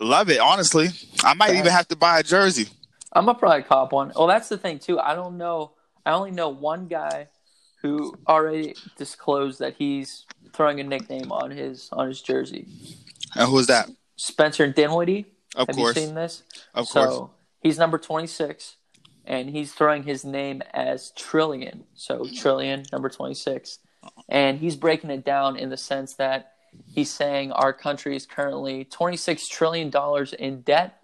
[0.00, 0.38] love it.
[0.38, 0.88] Honestly,
[1.24, 1.58] I might facts.
[1.58, 2.68] even have to buy a jersey.
[3.12, 4.12] I'm gonna probably cop one.
[4.14, 4.98] Well, that's the thing too.
[4.98, 5.72] I don't know.
[6.06, 7.28] I only know one guy
[7.82, 12.66] who already disclosed that he's throwing a nickname on his on his jersey.
[13.36, 13.90] Uh, and who's that?
[14.16, 15.26] Spencer Dinwiddie.
[15.56, 15.96] Of Have course.
[15.96, 16.42] you seen this?
[16.74, 17.30] Of so course.
[17.60, 18.76] he's number 26,
[19.24, 21.84] and he's throwing his name as Trillion.
[21.94, 23.78] So Trillion, number 26.
[24.28, 26.52] And he's breaking it down in the sense that
[26.86, 29.90] he's saying our country is currently $26 trillion
[30.38, 31.00] in debt,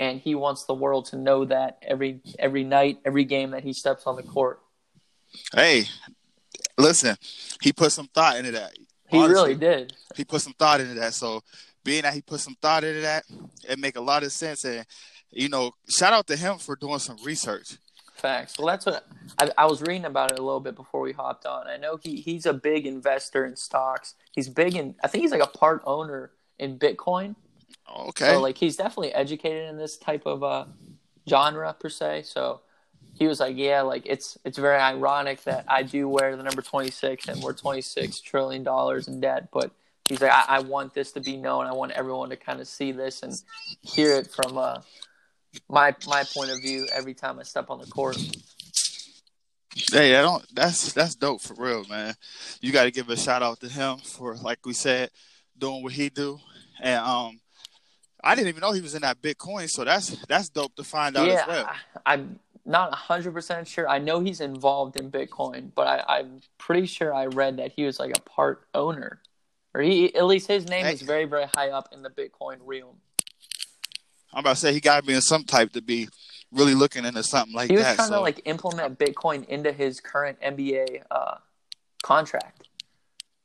[0.00, 3.72] and he wants the world to know that every every night, every game that he
[3.72, 4.60] steps on the court.
[5.54, 5.84] Hey,
[6.76, 7.16] listen,
[7.60, 8.72] he put some thought into that.
[9.08, 9.92] He Honestly, really did.
[10.16, 11.12] He put some thought into that.
[11.12, 11.42] So
[11.84, 13.24] being that he put some thought into that,
[13.68, 14.64] it make a lot of sense.
[14.64, 14.86] And
[15.30, 17.76] you know, shout out to him for doing some research.
[18.14, 18.58] Facts.
[18.58, 19.06] Well, that's what
[19.38, 21.66] I, I, was reading about it a little bit before we hopped on.
[21.66, 24.14] I know he he's a big investor in stocks.
[24.32, 24.94] He's big in.
[25.02, 27.34] I think he's like a part owner in Bitcoin.
[27.90, 28.26] Okay.
[28.26, 30.64] So like he's definitely educated in this type of uh,
[31.28, 32.22] genre per se.
[32.22, 32.60] So
[33.14, 36.62] he was like, yeah, like it's it's very ironic that I do wear the number
[36.62, 39.72] twenty six and we're twenty six trillion dollars in debt, but
[40.08, 41.66] he's like, I, I, want this to be known.
[41.66, 43.32] I want everyone to kind of see this and
[43.82, 44.80] hear it from uh,
[45.68, 48.16] my my point of view every time I step on the court.
[49.92, 50.44] Hey, I don't.
[50.54, 52.14] That's that's dope for real, man.
[52.60, 55.10] You got to give a shout out to him for, like we said,
[55.56, 56.40] doing what he do,
[56.80, 57.40] and um,
[58.22, 61.16] I didn't even know he was in that Bitcoin, so that's that's dope to find
[61.16, 61.70] out yeah, as well.
[62.04, 63.88] I'm not hundred percent sure.
[63.88, 67.84] I know he's involved in Bitcoin, but I, I'm pretty sure I read that he
[67.84, 69.20] was like a part owner
[69.74, 70.94] or he at least his name hey.
[70.94, 72.96] is very very high up in the Bitcoin realm.
[74.32, 76.08] I'm about to say he got to be in some type to be
[76.52, 77.72] really looking into something like that.
[77.72, 78.14] He was that, trying so.
[78.16, 81.36] to like implement Bitcoin into his current NBA uh,
[82.02, 82.68] contract,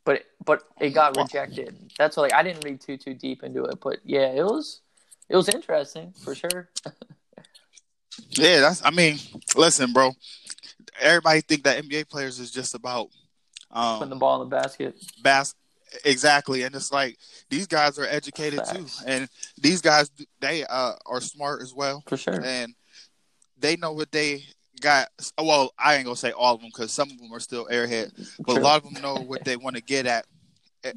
[0.05, 1.75] but but it got rejected.
[1.97, 4.81] That's why like I didn't read too too deep into it, but yeah, it was
[5.27, 6.69] it was interesting for sure.
[8.29, 8.83] yeah, that's.
[8.85, 9.17] I mean,
[9.55, 10.11] listen, bro.
[11.01, 13.09] Everybody think that NBA players is just about
[13.71, 14.95] um, putting the ball in the basket.
[15.21, 15.55] Bas-
[16.03, 17.17] Exactly, and it's like
[17.49, 18.71] these guys are educated Facts.
[18.71, 19.29] too, and
[19.61, 22.73] these guys they uh, are smart as well, for sure, and
[23.57, 24.43] they know what they
[24.85, 25.09] got.
[25.37, 28.11] Well, I ain't gonna say all of them because some of them are still airhead,
[28.39, 28.61] but True.
[28.61, 30.25] a lot of them know what they want to get at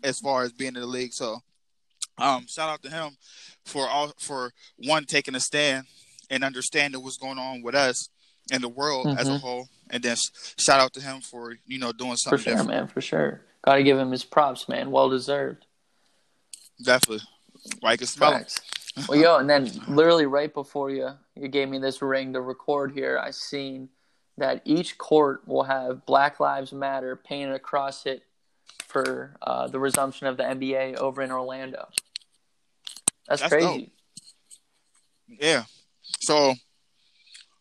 [0.05, 1.13] as far as being in the league.
[1.13, 1.39] So,
[2.19, 3.17] um, shout out to him
[3.65, 5.87] for all for one taking a stand
[6.31, 8.11] and understanding what's going on with us
[8.53, 9.19] and the world mm-hmm.
[9.19, 9.41] as a mm-hmm.
[9.41, 10.17] whole, and then
[10.59, 12.69] shout out to him for you know doing something for sure, different.
[12.69, 13.41] man, for sure.
[13.65, 14.91] Got to give him his props, man.
[14.91, 15.67] Well deserved.
[16.85, 17.27] Definitely.
[17.83, 18.45] Well, I smell.
[19.09, 22.93] Well, yo, and then literally right before you you gave me this ring to record
[22.93, 23.89] here, I seen
[24.39, 28.23] that each court will have Black Lives Matter painted across it
[28.87, 31.89] for uh, the resumption of the NBA over in Orlando.
[33.29, 33.93] That's, That's crazy.
[35.29, 35.39] Dope.
[35.41, 35.65] Yeah.
[36.21, 36.55] So,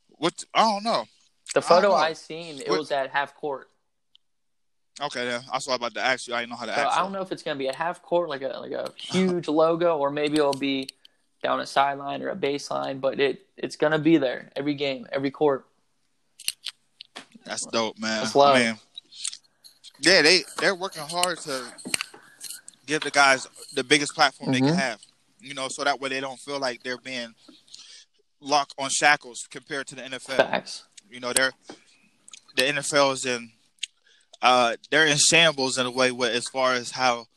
[0.09, 0.43] what?
[0.53, 1.05] I don't know.
[1.53, 3.69] The photo I, I seen, it what, was at half court.
[4.99, 5.41] Okay, yeah.
[5.51, 6.33] I saw about to ask you.
[6.33, 6.97] I didn't know how to so ask.
[6.97, 9.47] I don't know if it's gonna be a half court, like a like a huge
[9.47, 10.89] logo, or maybe it'll be
[11.47, 12.99] down a sideline or a baseline.
[12.99, 15.65] But it it's gonna be there every game, every court.
[17.45, 18.21] That's dope, man.
[18.21, 18.57] That's love.
[18.57, 18.75] I mean,
[20.01, 21.63] yeah, they they're working hard to
[22.85, 24.53] give the guys the biggest platform mm-hmm.
[24.53, 24.89] they can mm-hmm.
[24.89, 25.01] have.
[25.39, 27.33] You know, so that way they don't feel like they're being
[28.41, 30.35] locked on shackles compared to the NFL.
[30.35, 30.83] Facts.
[31.09, 31.53] You know, they're
[32.57, 33.51] the NFL is in
[34.41, 37.27] uh, they're in shambles in a way with as far as how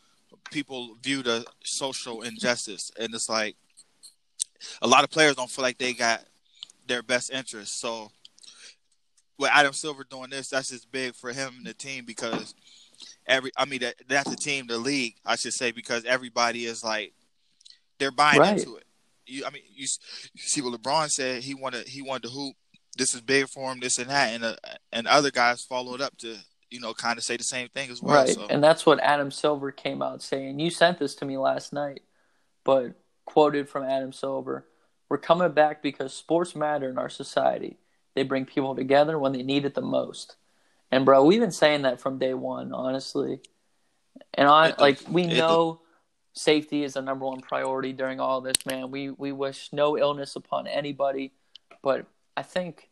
[0.51, 3.55] people view the social injustice, and it's like
[4.83, 6.23] a lot of players don't feel like they got
[6.87, 7.81] their best interest.
[7.81, 8.11] So
[9.39, 12.55] with Adam Silver doing this, that's just big for him and the team because
[13.27, 16.85] every I mean that, that's the team, the league, I should say, because everybody is
[16.85, 17.13] like
[17.99, 18.59] they're buying right.
[18.59, 18.85] into it.
[19.27, 19.87] You, I mean, you,
[20.35, 21.43] you, see what LeBron said.
[21.43, 22.57] He wanted he wanted to hoop.
[22.97, 23.79] This is big for him.
[23.81, 24.57] This and that, and uh,
[24.93, 26.37] and other guys followed up to
[26.71, 28.25] you know, kind of say the same thing as well.
[28.25, 28.47] Right, so.
[28.49, 30.59] and that's what Adam Silver came out saying.
[30.59, 32.03] You sent this to me last night,
[32.65, 32.95] but
[33.31, 34.67] quoted from Adam Silver:
[35.09, 37.79] "We're coming back because sports matter in our society.
[38.15, 40.37] They bring people together when they need it the most."
[40.91, 43.41] And bro, we've been saying that from day one, honestly.
[44.35, 45.81] And on, like we know
[46.33, 48.91] safety is the number one priority during all this, man.
[48.91, 51.33] We we wish no illness upon anybody,
[51.83, 52.91] but I think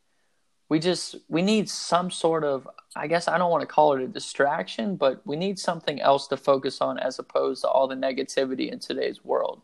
[0.69, 4.01] we just we need some sort of I guess I don't want to call it
[4.01, 7.95] a distraction, but we need something else to focus on as opposed to all the
[7.95, 9.61] negativity in today's world.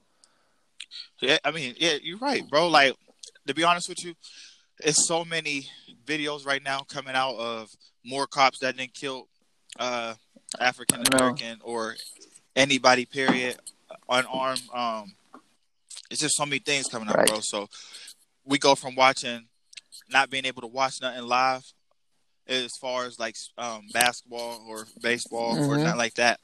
[1.21, 2.67] Yeah, I mean, yeah, you're right, bro.
[2.67, 2.95] Like
[3.47, 4.13] to be honest with you,
[4.79, 5.67] it's so many
[6.05, 7.69] videos right now coming out of
[8.03, 9.27] more cops that didn't kill
[9.79, 10.13] uh,
[10.59, 11.95] African American or
[12.55, 13.05] anybody.
[13.05, 13.57] Period,
[14.09, 14.61] unarmed.
[14.73, 15.13] Um,
[16.11, 17.27] it's just so many things coming out, right.
[17.27, 17.39] bro.
[17.41, 17.67] So
[18.43, 19.47] we go from watching,
[20.09, 21.63] not being able to watch nothing live,
[22.47, 25.71] as far as like um, basketball or baseball mm-hmm.
[25.71, 26.39] or not like that.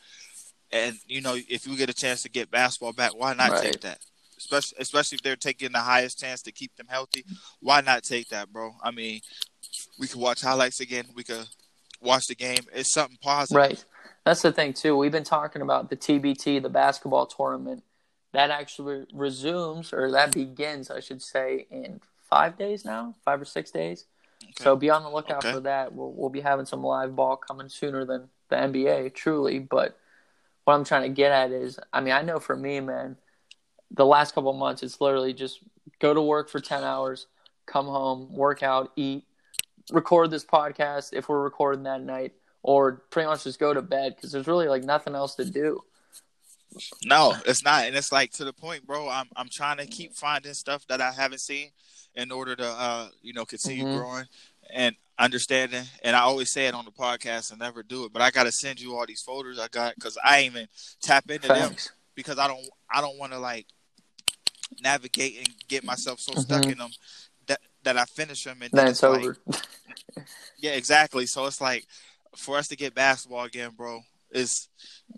[0.72, 3.64] And you know, if you get a chance to get basketball back, why not right.
[3.64, 4.00] take that?
[4.41, 7.23] Especially, especially if they're taking the highest chance to keep them healthy.
[7.60, 8.73] Why not take that, bro?
[8.84, 9.21] I mean,
[9.99, 11.06] we could watch highlights again.
[11.15, 11.45] We could
[12.01, 12.65] watch the game.
[12.73, 13.58] It's something positive.
[13.58, 13.86] Right.
[14.25, 14.97] That's the thing too.
[14.97, 17.84] We've been talking about the TBT, the basketball tournament.
[18.34, 21.99] That actually resumes, or that begins, I should say, in
[22.30, 24.06] five days now, five or six days.
[24.43, 24.63] Okay.
[24.63, 25.54] So be on the lookout okay.
[25.54, 25.93] for that.
[25.93, 29.60] We'll we'll be having some live ball coming sooner than the NBA, truly.
[29.60, 29.97] But
[30.63, 33.17] what I'm trying to get at is, I mean, I know for me, man,
[33.93, 35.60] the last couple months, it's literally just
[35.99, 37.27] go to work for ten hours,
[37.65, 39.25] come home, work out, eat,
[39.91, 44.15] record this podcast if we're recording that night, or pretty much just go to bed
[44.15, 45.82] because there's really like nothing else to do.
[47.04, 49.10] No, it's not, and it's like to the point, bro.
[49.10, 51.71] I'm I'm trying to keep finding stuff that I haven't seen
[52.15, 53.97] in order to uh you know continue mm-hmm.
[53.97, 54.25] growing
[54.73, 55.84] and understanding.
[56.04, 58.43] And I always say it on the podcast and never do it, but I got
[58.43, 60.67] to send you all these folders I got because I even
[61.01, 61.88] tap into Thanks.
[61.88, 63.67] them because I don't I don't want to like
[64.82, 66.42] navigate and get myself so mm-hmm.
[66.42, 66.90] stuck in them
[67.48, 69.38] that that I finish them and then, then it's, over.
[69.46, 69.62] Like,
[70.60, 71.26] yeah, exactly.
[71.26, 71.86] So it's like
[72.36, 74.68] for us to get basketball again, bro, is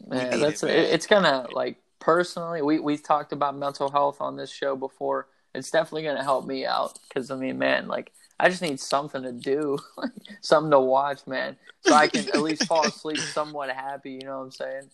[0.08, 2.62] man, that's it, it's gonna like personally.
[2.62, 5.28] We we talked about mental health on this show before.
[5.54, 9.22] It's definitely gonna help me out because I mean, man, like I just need something
[9.22, 9.78] to do,
[10.42, 14.14] something to watch, man, so I can at least fall asleep somewhat happy.
[14.14, 14.90] You know what I'm saying?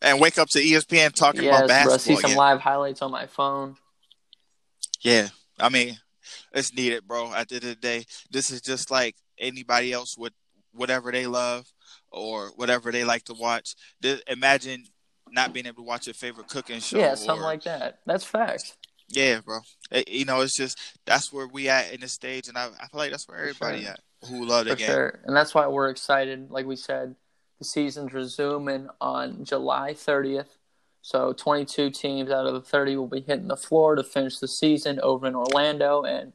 [0.00, 1.96] And wake up to ESPN talking yes, about basketball.
[1.96, 2.36] Bro, see some again.
[2.36, 3.76] live highlights on my phone.
[5.00, 5.98] Yeah, I mean,
[6.52, 7.32] it's needed, bro.
[7.32, 10.32] At the end of the day, this is just like anybody else with
[10.72, 11.66] whatever they love
[12.10, 13.74] or whatever they like to watch.
[14.28, 14.84] Imagine
[15.30, 16.98] not being able to watch your favorite cooking show.
[16.98, 17.98] Yeah, something or, like that.
[18.06, 18.76] That's facts.
[19.08, 19.60] Yeah, bro.
[19.90, 22.86] It, you know, it's just that's where we at in this stage, and I, I
[22.88, 23.92] feel like that's where everybody sure.
[23.92, 24.86] at who love the For game.
[24.86, 25.20] Sure.
[25.24, 26.50] And that's why we're excited.
[26.50, 27.14] Like we said,
[27.58, 30.58] the season's resuming on July 30th.
[31.02, 34.48] So 22 teams out of the 30 will be hitting the floor to finish the
[34.48, 36.32] season over in Orlando, and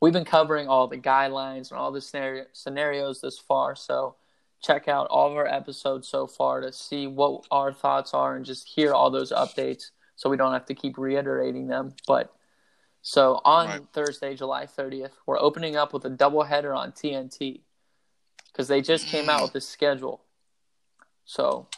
[0.00, 3.74] we've been covering all the guidelines and all the scenario, scenarios this far.
[3.74, 4.16] So
[4.62, 8.44] check out all of our episodes so far to see what our thoughts are and
[8.44, 11.94] just hear all those updates so we don't have to keep reiterating them.
[12.06, 12.32] But
[13.02, 13.80] so on right.
[13.92, 17.60] Thursday, July 30th, we're opening up with a doubleheader on TNT
[18.46, 20.22] because they just came out with the schedule.
[21.24, 21.68] So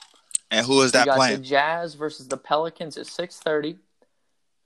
[0.51, 1.39] and who is that got playing?
[1.39, 3.79] The Jazz versus the Pelicans at 6:30,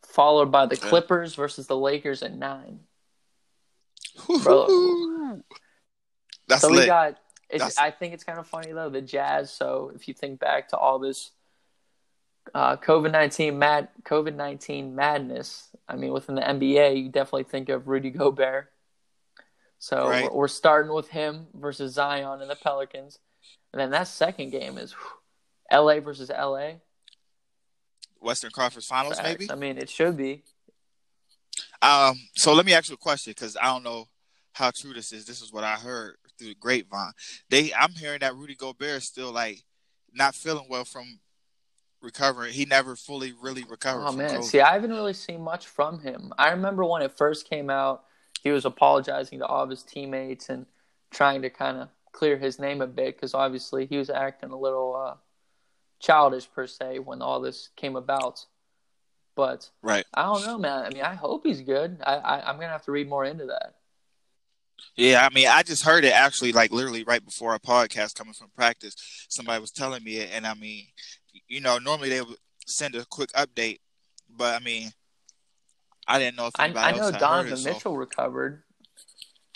[0.03, 2.81] followed by the Clippers versus the Lakers at 9.
[4.43, 5.43] Bro.
[6.49, 6.81] That's so lit.
[6.81, 7.19] we got.
[7.79, 9.53] I think it's kind of funny though the Jazz.
[9.53, 11.31] So if you think back to all this
[12.55, 17.69] uh, COVID nineteen mad COVID nineteen madness, I mean within the NBA, you definitely think
[17.69, 18.71] of Rudy Gobert.
[19.79, 20.25] So right.
[20.25, 23.19] we're, we're, starting with him versus Zion and the Pelicans,
[23.73, 25.11] and then that second game is whew,
[25.71, 26.01] L.A.
[26.01, 26.81] versus L.A.
[28.21, 29.29] Western Conference Finals, Facts.
[29.29, 29.51] maybe.
[29.51, 30.43] I mean, it should be.
[31.83, 34.07] Um, so let me ask you a question because I don't know
[34.53, 35.25] how true this is.
[35.25, 37.13] This is what I heard through the grapevine.
[37.49, 39.63] They, I'm hearing that Rudy Gobert is still like
[40.13, 41.21] not feeling well from
[42.03, 42.53] recovering.
[42.53, 44.07] He never fully really recovered.
[44.07, 44.45] Oh man, COVID.
[44.45, 46.33] see, I haven't really seen much from him.
[46.37, 48.05] I remember when it first came out,
[48.43, 50.67] he was apologizing to all of his teammates and
[51.11, 54.59] trying to kind of clear his name a bit because obviously he was acting a
[54.59, 55.15] little uh,
[56.01, 58.45] childish per se when all this came about.
[59.37, 60.85] But right, I don't know, man.
[60.85, 61.99] I mean, I hope he's good.
[62.05, 63.75] I, I I'm gonna have to read more into that.
[64.97, 68.35] Yeah, I mean, I just heard it actually, like literally right before our podcast coming
[68.35, 68.95] from practice.
[69.29, 70.87] Somebody was telling me it, and I mean,
[71.49, 72.37] you know, normally they would
[72.67, 73.79] send a quick update,
[74.29, 74.91] but I mean,
[76.07, 77.95] I didn't know if anybody I, I know Donovan it, Mitchell so.
[77.95, 78.63] recovered.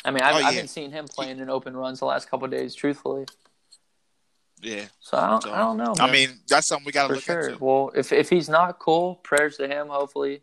[0.04, 0.46] I mean, I've, oh, yeah.
[0.46, 2.74] I've been seeing him playing in open runs the last couple days.
[2.74, 3.26] Truthfully,
[4.64, 4.86] yeah.
[5.00, 5.94] So I don't, so, I don't know.
[5.98, 6.08] Man.
[6.08, 7.48] I mean, that's something we got to look sure.
[7.48, 7.64] into.
[7.64, 9.88] Well, if if he's not cool, prayers to him.
[9.88, 10.42] Hopefully,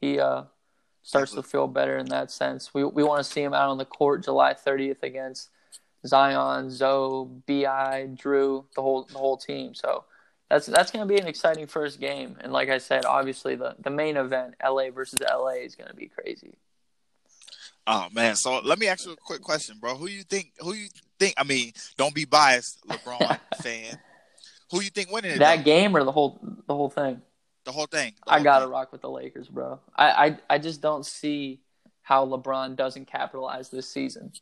[0.00, 0.44] he uh,
[1.02, 2.72] starts to feel better in that sense.
[2.72, 5.50] We we want to see him out on the court July 30th against
[6.06, 9.74] Zion, Zoe, Bi, Jrue, the whole the whole team.
[9.74, 10.04] So
[10.48, 12.36] that's that's going to be an exciting first game.
[12.40, 15.96] And like I said, obviously the the main event, LA versus LA, is going to
[15.96, 16.58] be crazy.
[17.86, 19.94] Oh man, so let me ask you a quick question, bro.
[19.94, 20.52] Who you think?
[20.60, 20.88] Who you
[21.20, 21.34] think?
[21.36, 23.98] I mean, don't be biased, LeBron fan.
[24.72, 25.38] Who you think winning it?
[25.38, 25.62] That though?
[25.64, 27.22] game or the whole the whole thing?
[27.64, 28.14] the whole thing.
[28.26, 28.72] the I whole gotta thing.
[28.72, 29.80] rock with the Lakers, bro.
[29.94, 31.60] I, I I just don't see
[32.02, 34.32] how LeBron doesn't capitalize this season.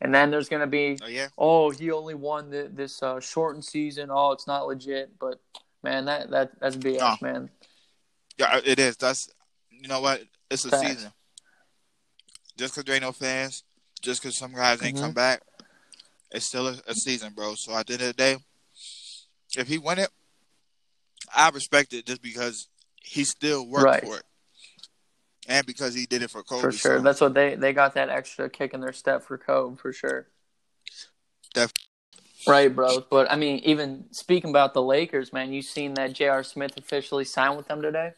[0.00, 3.64] And then there's gonna be, Oh yeah, oh, he only won the, this uh, shortened
[3.64, 4.10] season.
[4.12, 5.16] Oh, it's not legit.
[5.18, 5.40] But
[5.82, 7.16] man, that that that's BS, No.
[7.20, 7.50] man.
[8.38, 8.96] yeah, it is.
[8.96, 9.28] That's
[9.70, 10.22] you know what?
[10.50, 10.82] It's a Facts.
[10.88, 11.12] season.
[12.62, 13.64] Just because there ain't no fans,
[14.02, 15.00] just because some guys ain't Mhm.
[15.00, 15.42] come back,
[16.30, 17.56] it's still a, a season, bro.
[17.56, 18.36] So at the end of the day,
[19.56, 20.10] if he win it,
[21.34, 22.68] I respect it just because
[23.02, 24.04] he still worked Right.
[24.04, 24.22] for it,
[25.48, 26.60] and because he did it for Kobe.
[26.60, 26.98] For sure.
[26.98, 29.92] so- That's what they they got that extra kick in their step for Kobe for
[29.92, 30.28] sure.
[31.54, 31.72] Def-
[32.46, 33.00] Right, bro.
[33.10, 36.44] But I mean, even speaking about the Lakers, man, you seen that J.R.
[36.44, 38.12] Smith officially signed with them today?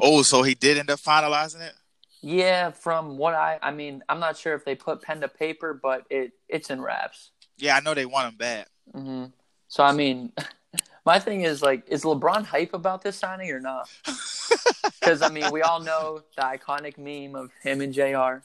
[0.00, 1.74] oh, so he did end up finalizing it.
[2.22, 5.74] Yeah, from what I I mean, I'm not sure if they put pen to paper,
[5.74, 7.30] but it it's in wraps.
[7.58, 8.66] Yeah, I know they want him bad.
[8.92, 9.24] hmm
[9.68, 10.32] So I mean,
[11.04, 13.88] my thing is like, is LeBron hype about this signing or not?
[15.00, 18.44] Because I mean, we all know the iconic meme of him and Jr.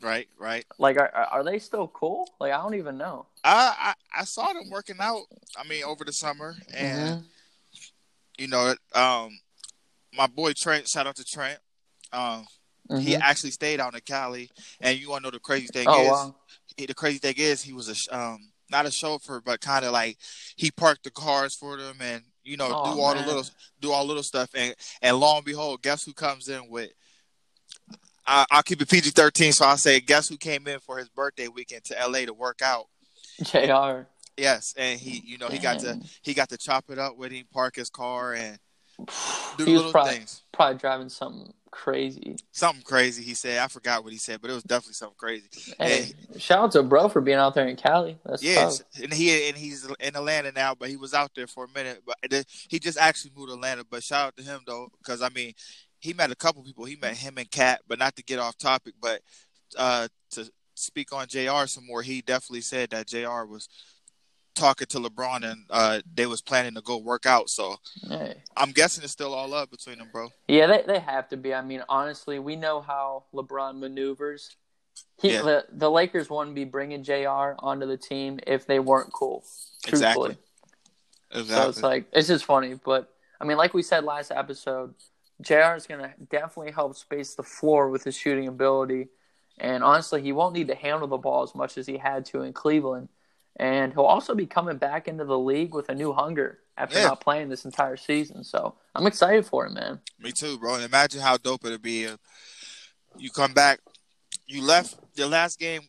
[0.00, 0.64] Right, right.
[0.78, 2.26] Like, are are they still cool?
[2.40, 3.26] Like, I don't even know.
[3.44, 5.24] I, I I saw them working out.
[5.58, 7.24] I mean, over the summer, and Mhm.
[8.38, 9.38] you know, um,
[10.16, 10.88] my boy Trent.
[10.88, 11.58] Shout out to Trent.
[12.14, 12.46] Um,
[12.98, 13.20] he Mhm.
[13.20, 16.10] actually stayed out in Cali, and you want to know the crazy thing Oh is,
[16.10, 16.34] wow.
[16.76, 19.92] he, the crazy thing is, he was a um not a chauffeur, but kind of
[19.92, 20.16] like
[20.56, 23.22] he parked the cars for them, and you know, Oh, do all man.
[23.24, 23.44] the little
[23.80, 26.90] do all little stuff, and and lo and behold, guess who comes in with.
[28.26, 31.08] I, I'll keep it PG thirteen, so I'll say, guess who came in for his
[31.08, 32.86] birthday weekend to LA to work out?
[33.42, 34.02] Jr.
[34.36, 37.32] Yes, and he, you know, he got to he got to chop it up with
[37.32, 38.58] him, park his car, and
[39.56, 40.42] do He was probably things.
[40.52, 42.36] probably driving something crazy.
[42.52, 43.58] Something crazy he said.
[43.58, 45.48] I forgot what he said, but it was definitely something crazy.
[45.78, 48.18] Hey, shout out to bro for being out there in Cali.
[48.24, 49.02] That's Yes, tough.
[49.02, 52.02] and he and he's in Atlanta now, but he was out there for a minute.
[52.04, 53.84] But he just actually moved to Atlanta.
[53.88, 55.52] But shout out to him though, because I mean,
[56.00, 56.84] he met a couple people.
[56.84, 59.20] He met him and Kat, but not to get off topic, but
[59.78, 61.66] uh, to speak on Jr.
[61.66, 62.02] some more.
[62.02, 63.44] He definitely said that Jr.
[63.44, 63.68] was
[64.54, 67.48] talking to LeBron and uh, they was planning to go work out.
[67.50, 67.76] So
[68.08, 68.42] Hey.
[68.56, 70.28] I'm guessing it's still all up between them, bro.
[70.48, 71.54] Yeah, they they have to be.
[71.54, 74.56] I mean, honestly, we know how LeBron maneuvers.
[75.20, 75.42] He Yeah.
[75.42, 77.54] the, the Lakers wouldn't be bringing Jr.
[77.58, 79.44] onto the team if they weren't cool.
[79.84, 80.36] Truthfully.
[81.32, 81.54] Exactly.
[81.64, 84.94] So it's like it's just funny, but I mean, like we said last episode,
[85.40, 85.74] Jr.
[85.76, 89.08] is gonna definitely help space the floor with his shooting ability,
[89.58, 92.42] and honestly, he won't need to handle the ball as much as he had to
[92.42, 93.08] in Cleveland,
[93.56, 97.08] and he'll also be coming back into the league with a new hunger after Yeah.
[97.08, 98.42] not playing this entire season.
[98.44, 100.00] So I'm excited for him, man.
[100.18, 100.74] Me too, bro.
[100.76, 102.18] And imagine how dope it'd be if
[103.16, 103.80] you come back.
[104.46, 105.82] You left the last game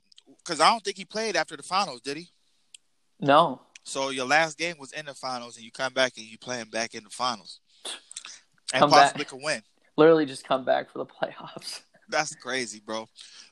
[0.44, 2.30] because I don't think he played after the finals, did he?
[3.20, 6.38] No, So your last game was in the finals, and you come back and you
[6.40, 7.60] playing back in the finals,
[8.74, 9.00] and Come back.
[9.14, 9.62] possibly can win.
[9.98, 11.82] literally just come back for the playoffs.
[12.12, 13.08] That's crazy, bro.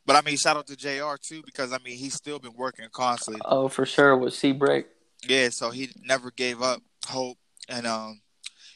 [0.05, 1.15] But I mean, shout out to Jr.
[1.21, 3.41] too because I mean he's still been working constantly.
[3.45, 4.87] Oh, for sure with C break.
[5.27, 7.37] Yeah, so he never gave up hope,
[7.67, 8.21] and um,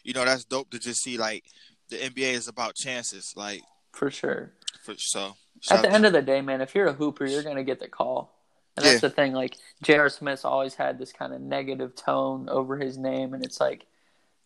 [0.04, 1.44] you know that's dope to just see like
[1.90, 3.62] the NBA is about chances, like
[3.92, 4.52] For sure.
[4.84, 5.36] for so.
[5.72, 7.88] At the end of the day, man, if you're a hooper, you're gonna get the
[7.88, 8.34] call.
[8.76, 9.08] And that's Yeah.
[9.08, 9.34] the thing.
[9.34, 10.10] Like J.R.
[10.10, 13.86] Smith's always had this kind of negative tone over his name, and it's like,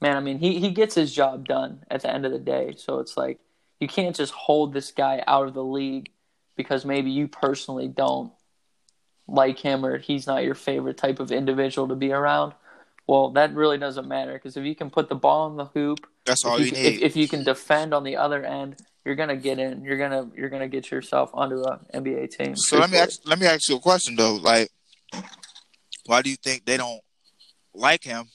[0.01, 2.75] man, I mean, he he gets his job done at the end of the day.
[2.77, 3.39] So it's like
[3.79, 6.11] you can't just hold this guy out of the league
[6.55, 8.31] because maybe you personally don't
[9.27, 12.53] like him or he's not your favorite type of individual to be around.
[13.05, 16.07] Well, that really doesn't matter because if you can put the ball in the hoop
[16.25, 16.95] that's all if you you, need.
[16.95, 18.75] if, if you can defend on the other end,
[19.05, 19.83] you're gonna get in.
[19.83, 22.55] You're gonna you're gonna get yourself onto an NBA team.
[22.57, 24.35] So let me ask, let me ask you a question though.
[24.35, 24.69] Like,
[26.05, 26.99] why do you think they don't
[27.73, 28.25] like him?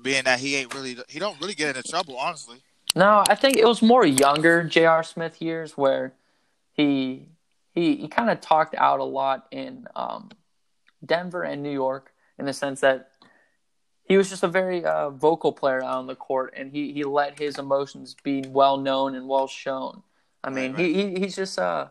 [0.00, 2.58] Being that he ain't really he don't really get into trouble, honestly.
[2.94, 5.02] No, I think it was more younger J.R.
[5.02, 6.14] Smith years where
[6.72, 7.28] he
[7.72, 10.30] he he kind of talked out a lot in um,
[11.04, 13.10] Denver and New York in the sense that
[14.04, 17.04] he was just a very uh, vocal player out on the court, and he he
[17.04, 20.02] let his emotions be well known and well shown.
[20.42, 20.94] I mean, Right, right.
[20.94, 21.88] he, he he's just uh,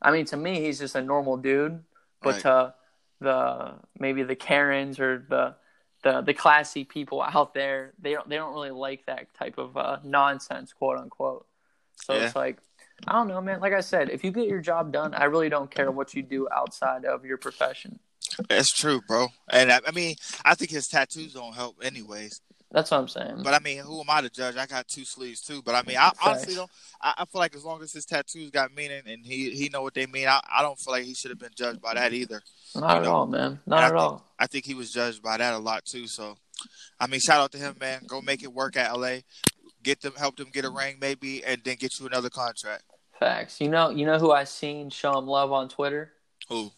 [0.00, 1.84] I mean, to me, he's just a normal dude,
[2.22, 2.40] but Right.
[2.42, 2.74] to
[3.20, 5.56] the maybe the Karens or the
[6.02, 9.76] the the classy people out there, they don't they don't really like that type of
[9.76, 11.46] uh, nonsense, quote unquote.
[11.96, 12.26] So Yeah.
[12.26, 12.58] it's like
[13.06, 13.60] I don't know, man.
[13.60, 16.22] Like I said, if you get your job done, I really don't care what you
[16.22, 18.00] do outside of your profession.
[18.48, 19.28] That's true, bro.
[19.50, 22.40] And I, I mean, I think his tattoos don't help, anyways.
[22.70, 23.40] That's what I'm saying.
[23.42, 24.56] But I mean, who am I to judge?
[24.56, 25.62] I got two sleeves too.
[25.62, 26.70] But I mean, I honestly don't.
[27.00, 29.80] I, I, feel like as long as his tattoos got meaning and he he know
[29.80, 32.12] what they mean, I, I don't feel like he should have been judged by that
[32.12, 32.42] either.
[32.74, 33.12] Not you at know?
[33.12, 33.58] all, man.
[33.66, 34.10] Not and at I all.
[34.10, 36.06] Think, I think he was judged by that a lot too.
[36.06, 36.36] So,
[37.00, 38.02] I mean, shout out to him, man.
[38.06, 39.20] Go make it work at LA.
[39.82, 42.82] Get them, help them get a ring, maybe, and then get you another contract.
[43.18, 43.60] Facts.
[43.62, 46.12] You know, you know who I seen show him love on Twitter.
[46.48, 46.70] Who?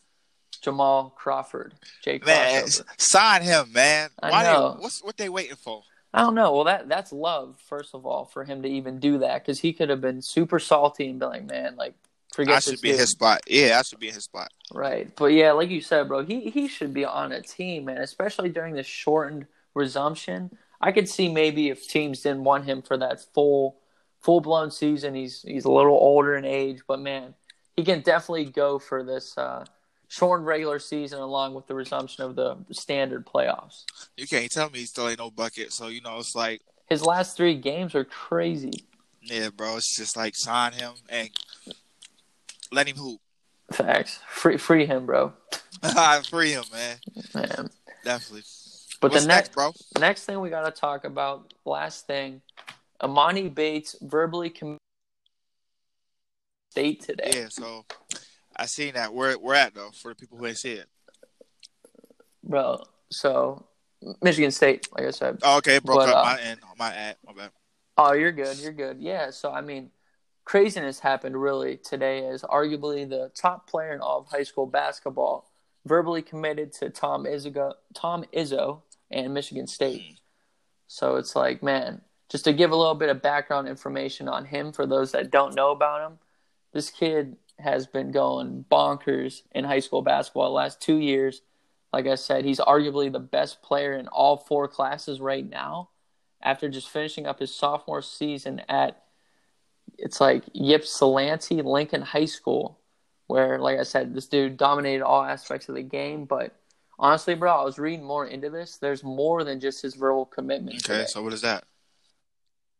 [0.61, 1.74] Jamal Crawford.
[2.02, 2.66] Jake man,
[2.98, 4.11] sign him, man.
[4.22, 4.74] I Why know.
[4.74, 5.82] They, what's what they waiting for?
[6.12, 6.52] I don't know.
[6.52, 9.72] Well, that that's love, first of all, for him to even do that because he
[9.72, 11.94] could have been super salty and be like, "Man, like,
[12.32, 12.68] forget." This.
[12.68, 13.00] I should be dude.
[13.00, 13.40] his spot.
[13.46, 14.52] Yeah, I should be in his spot.
[14.72, 17.98] Right, but yeah, like you said, bro, he he should be on a team, man.
[17.98, 20.56] Especially during this shortened resumption.
[20.80, 23.76] I could see maybe if teams didn't want him for that full
[24.20, 25.14] full blown season.
[25.14, 27.34] He's he's a little older in age, but man,
[27.76, 29.36] he can definitely go for this.
[29.36, 29.64] Uh,
[30.11, 33.84] shortened regular season along with the resumption of the standard playoffs.
[34.16, 35.72] You can't tell me he still ain't no bucket.
[35.72, 38.84] So you know it's like his last three games are crazy.
[39.22, 39.76] Yeah, bro.
[39.76, 41.30] It's just like sign him and
[42.72, 43.20] let him hoop.
[43.72, 44.18] Facts.
[44.28, 45.32] Free free him, bro.
[46.28, 46.96] free him, man.
[47.32, 47.70] Man.
[48.04, 48.42] Definitely.
[49.00, 49.72] But What's the next, bro?
[49.98, 51.54] Next thing we got to talk about.
[51.64, 52.42] Last thing,
[53.00, 54.78] Emoni Bates verbally committed
[56.70, 57.30] state today.
[57.32, 57.46] Yeah.
[57.48, 57.86] So
[58.61, 59.14] I seen that.
[59.14, 60.86] Where we're at though, for the people who ain't see it.
[62.44, 63.66] Bro, so
[64.22, 65.38] Michigan State, like I said.
[65.42, 67.50] Oh, okay, broke but, up uh, my end, my ad, my bad.
[67.96, 68.58] Oh, you're good.
[68.58, 68.98] You're good.
[69.00, 69.30] Yeah.
[69.30, 69.90] So I mean,
[70.44, 75.50] craziness happened really today as arguably the top player in all of high school basketball
[75.86, 80.02] verbally committed to Tom Izzo, Tom Izzo and Michigan State.
[80.02, 80.16] Mm.
[80.86, 84.72] So it's like, man, just to give a little bit of background information on him
[84.72, 86.18] for those that don't know about him,
[86.72, 91.42] this kid has been going bonkers in high school basketball the last two years.
[91.92, 95.90] Like I said, he's arguably the best player in all four classes right now.
[96.42, 99.02] After just finishing up his sophomore season at
[99.98, 102.78] it's like Ypsilanti Lincoln High School,
[103.26, 106.24] where like I said, this dude dominated all aspects of the game.
[106.24, 106.54] But
[106.98, 108.76] honestly, bro, I was reading more into this.
[108.78, 110.76] There's more than just his verbal commitment.
[110.76, 111.06] Okay, today.
[111.06, 111.64] so what is that?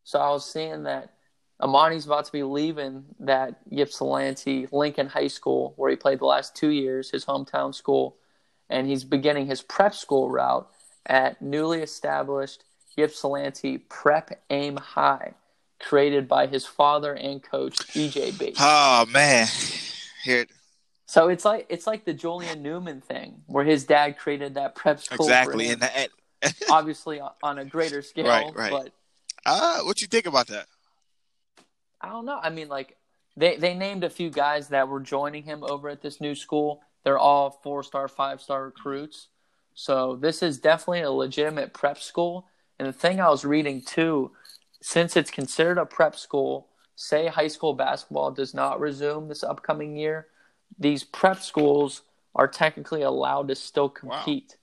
[0.05, 1.15] So I was seeing that
[1.61, 6.57] Emoni's about to be leaving that Ypsilanti Lincoln High School where he played the last
[6.57, 8.17] two years, his hometown school,
[8.69, 10.69] and he's beginning his prep school route
[11.07, 12.65] at newly established
[12.97, 15.35] Ypsilanti Prep Aim High,
[15.81, 18.59] created by his father and coach EJ Bates.
[18.61, 19.47] Oh man,
[20.25, 20.47] here.
[21.07, 25.01] So it's like it's like the Julian Newman thing, where his dad created that prep
[25.01, 25.27] school.
[25.27, 26.09] Exactly, and that,
[26.71, 28.27] obviously on a greater scale.
[28.27, 28.71] Right, right.
[28.71, 28.93] But
[29.45, 30.67] uh, what you think about that?
[32.01, 32.39] I don't know.
[32.43, 32.97] I mean, like
[33.37, 36.83] they they named a few guys that were joining him over at this new school.
[37.05, 39.29] They're all four star, five star recruits.
[39.75, 42.47] So this is definitely a legitimate prep school.
[42.79, 44.33] And the thing I was reading too,
[44.83, 49.97] since it's considered a prep school, say high school basketball does not resume this upcoming
[49.97, 50.27] year,
[50.79, 52.03] these prep schools
[52.35, 54.57] are technically allowed to still compete.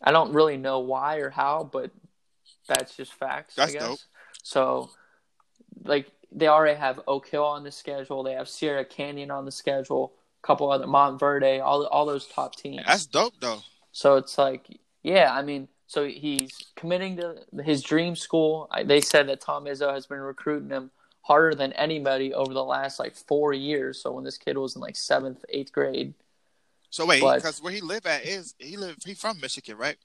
[0.00, 0.08] Wow.
[0.08, 1.90] I don't really know why or how, but
[2.68, 3.56] that's just facts.
[3.56, 3.88] That's I guess.
[3.88, 3.98] dope.
[4.42, 4.90] So
[5.84, 8.22] like they already have Oak Hill on the schedule.
[8.22, 10.12] They have Sierra Canyon on the schedule.
[10.42, 12.84] A couple other Montverde, all all those top teams.
[12.86, 13.60] That's dope though.
[13.92, 14.66] So it's like,
[15.02, 18.70] yeah, I mean, so he's committing to his dream school.
[18.84, 20.90] They said that Tom Izzo has been recruiting him
[21.22, 24.00] harder than anybody over the last like four years.
[24.02, 26.14] So when this kid was in like seventh, eighth grade.
[26.90, 29.96] So wait, because where he live at is he live he from Michigan, right?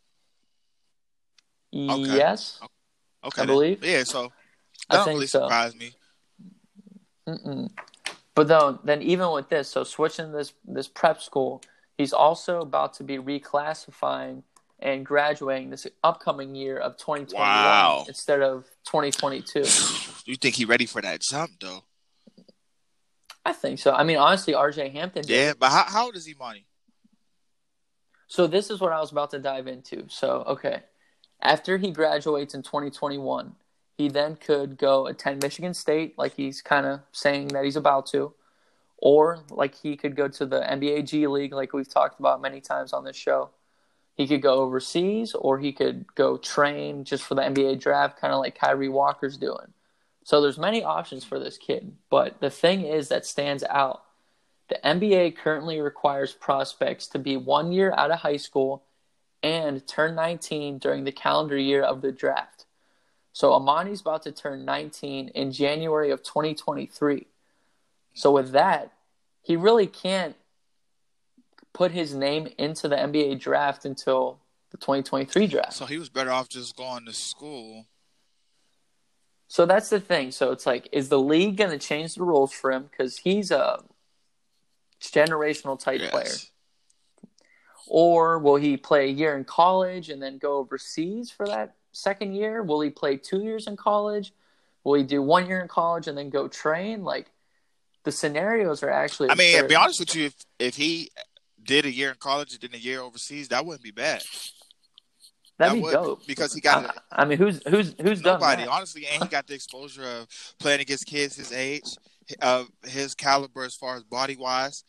[1.73, 2.17] Okay.
[2.17, 2.59] Yes.
[3.23, 3.41] Okay.
[3.41, 3.83] I believe.
[3.83, 4.03] Yeah.
[4.03, 4.31] So
[4.89, 5.43] that I don't really so.
[5.43, 5.91] surprise me.
[7.27, 7.69] Mm-mm.
[8.35, 11.61] But though, then even with this, so switching this this prep school,
[11.97, 14.43] he's also about to be reclassifying
[14.79, 18.05] and graduating this upcoming year of 2021 wow.
[18.07, 19.63] instead of 2022.
[20.25, 21.83] You think he ready for that jump though?
[23.45, 23.91] I think so.
[23.91, 25.25] I mean, honestly, RJ Hampton.
[25.27, 26.65] Yeah, but how, how old is he, Money?
[28.27, 30.05] So this is what I was about to dive into.
[30.07, 30.83] So okay,
[31.41, 33.53] after he graduates in 2021,
[33.97, 38.05] he then could go attend Michigan State, like he's kind of saying that he's about
[38.07, 38.33] to,
[38.97, 42.61] or like he could go to the NBA G League, like we've talked about many
[42.61, 43.51] times on this show.
[44.15, 48.33] He could go overseas, or he could go train just for the NBA draft, kind
[48.33, 49.73] of like Kyree Walker's doing.
[50.23, 54.03] So there's many options for this kid, but the thing is that stands out.
[54.69, 58.83] The NBA currently requires prospects to be one year out of high school
[59.41, 62.62] and turn 19 during the calendar year of the draft.
[63.33, 67.25] So Emoni's about to turn 19 in January of 2023.
[68.13, 68.93] So with that,
[69.41, 70.35] he really can't
[71.73, 75.73] put his name into the NBA draft until the 2023 draft.
[75.73, 77.87] So he was better off just going to school.
[79.47, 80.31] So that's the thing.
[80.31, 83.49] So it's like, is the league going to change the rules for him because he's
[83.49, 83.83] a
[85.01, 86.11] generational type Yes.
[86.11, 86.35] player,
[87.87, 92.33] or will he play a year in college and then go overseas for that second
[92.33, 92.61] year?
[92.63, 94.33] Will he play two years in college?
[94.83, 97.03] Will he do one year in college and then go train?
[97.03, 97.27] Like
[98.03, 99.29] the scenarios are actually.
[99.29, 101.09] I mean, to be honest with you, if if he
[101.63, 104.21] did a year in college and then a year overseas, that wouldn't be bad.
[105.57, 106.27] that'd that be would, dope.
[106.27, 108.69] because he got I, I mean, who's who's who's done nobody that?
[108.69, 110.27] honestly, and he got the exposure of
[110.59, 111.95] playing against kids his age,
[112.41, 114.83] of his caliber as far as body wise,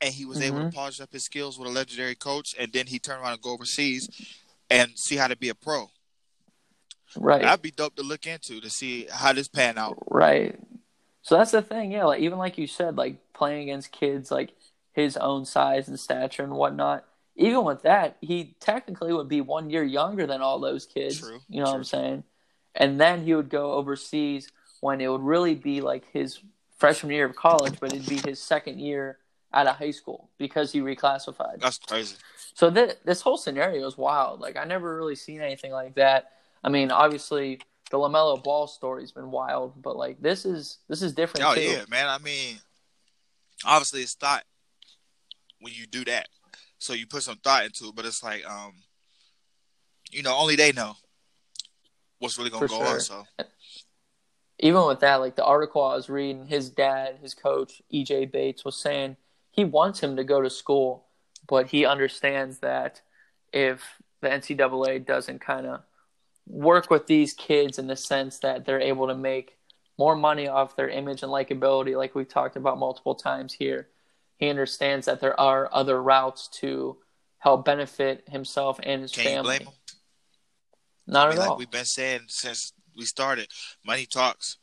[0.00, 0.70] and he was able Mhm.
[0.70, 3.42] to polish up his skills with a legendary coach, and then he turned around and
[3.42, 4.08] go overseas
[4.70, 5.90] and see how to be a pro.
[7.16, 7.42] Right.
[7.42, 9.98] That'd be dope to look into to see how this pan out.
[10.10, 10.58] Right.
[11.22, 12.04] So that's the thing, yeah.
[12.04, 14.52] Like even like you said, like playing against kids like
[14.92, 17.04] his own size and stature and whatnot.
[17.36, 21.20] Even with that, he technically would be one year younger than all those kids.
[21.20, 21.76] True, You know what.
[21.76, 22.24] I'm saying?
[22.74, 24.50] And then he would go overseas
[24.80, 26.40] when it would really be like his
[26.78, 29.18] freshman year of college, but it'd be his second year
[29.52, 31.60] out of high school because he reclassified.
[31.60, 32.16] That's crazy.
[32.54, 34.40] So th- this whole scenario is wild.
[34.40, 36.32] Like I never really seen anything like that.
[36.64, 41.12] I mean, obviously the LaMelo Ball story's been wild, but like this is this is
[41.14, 41.60] different Oh too.
[41.62, 42.06] yeah, man.
[42.08, 42.56] I mean,
[43.64, 44.44] obviously it's thought
[45.60, 46.28] when you do that,
[46.78, 47.94] so you put some thought into it.
[47.94, 48.72] But it's like, um,
[50.10, 50.94] you know, only they know
[52.18, 52.94] what's really gonna For go sure.
[52.94, 53.00] on.
[53.00, 53.26] So
[54.60, 58.64] Even with that, like the article I was reading, his dad, his coach, EJ Bates,
[58.64, 59.16] was saying
[59.52, 61.06] he wants him to go to school,
[61.46, 63.00] but he understands that
[63.52, 63.84] if
[64.20, 65.80] the NCAA doesn't kind of
[66.48, 69.58] work with these kids in the sense that they're able to make
[69.98, 73.88] more money off their image and likability, like we've talked about multiple times here,
[74.36, 76.96] he understands that there are other routes to
[77.38, 79.58] help benefit himself and his can you family.
[79.58, 79.74] blame them?
[81.06, 81.56] Not I at like all.
[81.56, 83.48] we've been saying since we started,
[83.84, 84.58] money talks,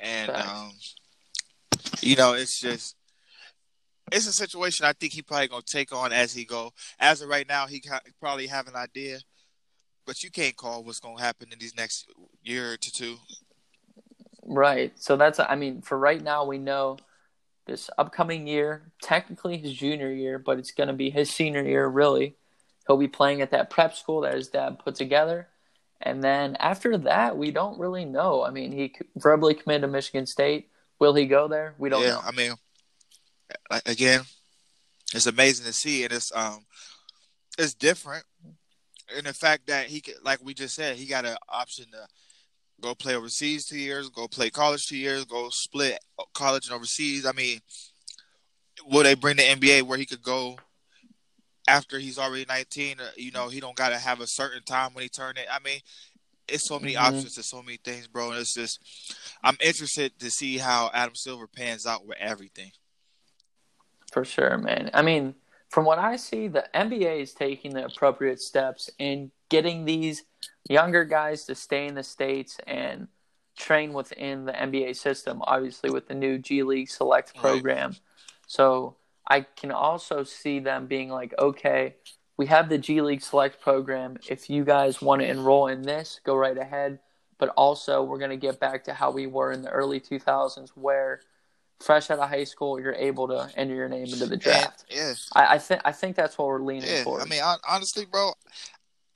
[0.00, 0.72] and um,
[2.00, 2.96] you know, it's just.
[4.12, 6.70] It's a situation I think he probably gonna take on as he go.
[7.00, 7.82] As of right now, he
[8.20, 9.18] probably have an idea,
[10.06, 12.08] but you can't call what's gonna happen in these next
[12.42, 13.16] year to two.
[14.46, 14.92] Right.
[14.96, 16.98] So that's, I mean, for right now, we know
[17.66, 21.86] this upcoming year, technically his junior year, but it's going to be his senior year,
[21.86, 22.36] really.
[22.86, 25.48] He'll be playing at that prep school that his dad put together.
[26.00, 28.44] And then after that, we don't really know.
[28.44, 30.68] I mean, he verbally committed to Michigan State.
[31.00, 31.74] Will he go there?
[31.78, 32.20] We don't yeah, know.
[32.24, 32.52] I mean,
[33.84, 34.20] again,
[35.12, 36.64] it's amazing to see, and it's um,
[37.58, 38.24] it's different
[39.16, 42.06] in the fact that he, could, like we just said, he got an option to
[42.80, 45.98] go play overseas two years, go play college two years, go split
[46.34, 47.26] college and overseas.
[47.26, 47.60] I mean,
[48.86, 50.56] will they bring the NBA where he could go
[51.68, 52.96] after he's already nineteen?
[53.16, 55.46] You know, he don't got to have a certain time when he turn it.
[55.50, 55.80] I mean,
[56.48, 57.00] it's so many Mhm.
[57.00, 57.34] options.
[57.34, 58.30] There's so many things, bro.
[58.30, 58.78] And it's just,
[59.42, 62.72] I'm interested to see how Adam Silver pans out with everything.
[64.12, 64.90] For sure, man.
[64.94, 65.34] I mean,
[65.76, 70.24] from what I see, the NBA is taking the appropriate steps in getting these
[70.70, 73.08] younger guys to stay in the States and
[73.58, 77.42] train within the NBA system, obviously, with the new G League Select Right.
[77.42, 77.94] program.
[78.46, 78.96] So
[79.28, 81.96] I can also see them being like, okay,
[82.38, 84.16] we have the G League Select program.
[84.30, 87.00] If you guys want to enroll in this, go right ahead.
[87.36, 90.70] But also, we're going to get back to how we were in the early 2000s,
[90.70, 91.20] where
[91.80, 94.84] fresh out of high school, you're able to enter your name into the draft.
[94.90, 97.04] And, yeah, I, I think I think that's what we're leaning yeah.
[97.04, 97.20] for.
[97.20, 98.32] I mean, hon- honestly, bro,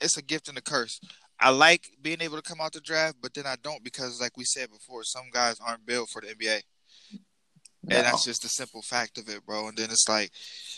[0.00, 1.00] it's a gift and a curse.
[1.38, 4.36] I like being able to come out the draft, but then I don't because, like
[4.36, 6.60] we said before, some guys aren't built for the NBA,
[7.84, 7.96] No.
[7.96, 9.68] and that's just the simple fact of it, bro.
[9.68, 10.32] And then it's like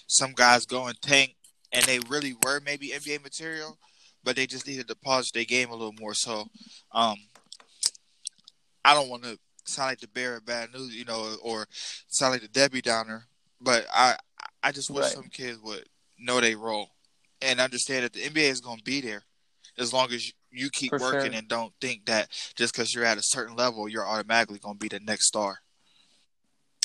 [0.06, 1.34] some guys go and tank,
[1.72, 3.76] and they really were maybe NBA material,
[4.22, 6.14] but they just needed to polish their game a little more.
[6.14, 6.46] So,
[6.92, 7.16] um,
[8.84, 11.66] I don't want to sound like the bearer of bad news, you know, or
[12.08, 13.26] sound like the Debbie Downer,
[13.60, 14.16] but I
[14.62, 15.12] I just wish Right.
[15.12, 15.84] some kids would
[16.18, 16.90] know their role
[17.40, 19.24] and understand that the NBA is going to be there
[19.78, 21.38] as long as you, you keep For working sure.
[21.38, 24.78] and don't think that just because you're at a certain level, you're automatically going to
[24.78, 25.58] be the next star.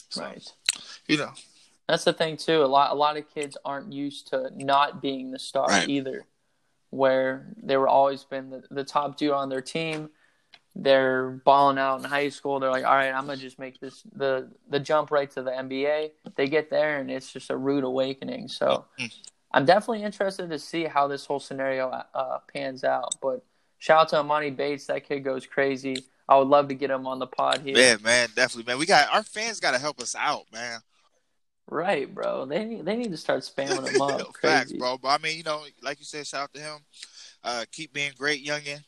[0.09, 0.43] So, right.
[1.07, 1.31] You know,
[1.87, 2.63] That's the thing too.
[2.63, 5.87] A lot a lot of kids aren't used to not being the star Right.
[5.89, 6.25] either.
[6.89, 10.09] Where they were always been the, the top dude on their team.
[10.79, 12.59] They're balling out in high school.
[12.59, 15.51] They're like, all right, I'm gonna just make this the the jump right to the
[15.51, 16.11] NBA.
[16.35, 18.47] They get there and it's just a rude awakening.
[18.47, 19.11] So Mm.
[19.51, 23.15] I'm definitely interested to see how this whole scenario uh, pans out.
[23.21, 23.43] But
[23.79, 24.85] shout out to Emoni Bates.
[24.87, 26.03] That kid goes crazy.
[26.29, 27.77] I would love to get him on the pod here.
[27.77, 28.77] yeah, man, definitely, man.
[28.77, 30.81] We got our fans got to help us out, man.
[31.69, 32.45] Right, bro.
[32.45, 34.35] They need they need to start spamming him up.
[34.41, 34.97] Facts, bro.
[34.97, 36.79] But I mean, you know, like you said, shout out to him.
[37.43, 38.83] Uh, keep being great, youngin,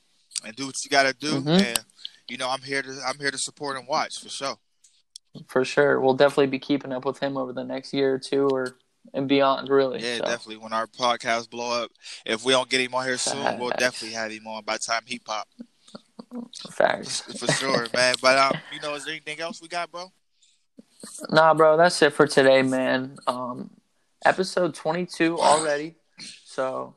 [0.45, 1.41] and do what you got to do.
[1.41, 1.61] Mhm.
[1.61, 1.85] And
[2.29, 4.57] you know, I'm here to I'm here to support and watch for sure.
[5.47, 5.99] For sure.
[5.99, 8.77] We'll definitely be keeping up with him over the next year or two or
[9.13, 9.99] and beyond really.
[10.01, 10.57] Yeah, So, definitely.
[10.57, 11.91] When our podcast blow up,
[12.25, 14.79] if we don't get him on here soon, we'll definitely have him on by the
[14.79, 15.47] time he pop
[16.71, 17.21] Facts.
[17.39, 18.15] for sure, man.
[18.21, 20.11] But um, you know, is there anything else we got, bro?
[21.29, 23.17] Nah, bro, that's it for today, man.
[23.25, 23.69] Um,
[24.25, 25.95] episode 22 already.
[26.45, 26.95] So,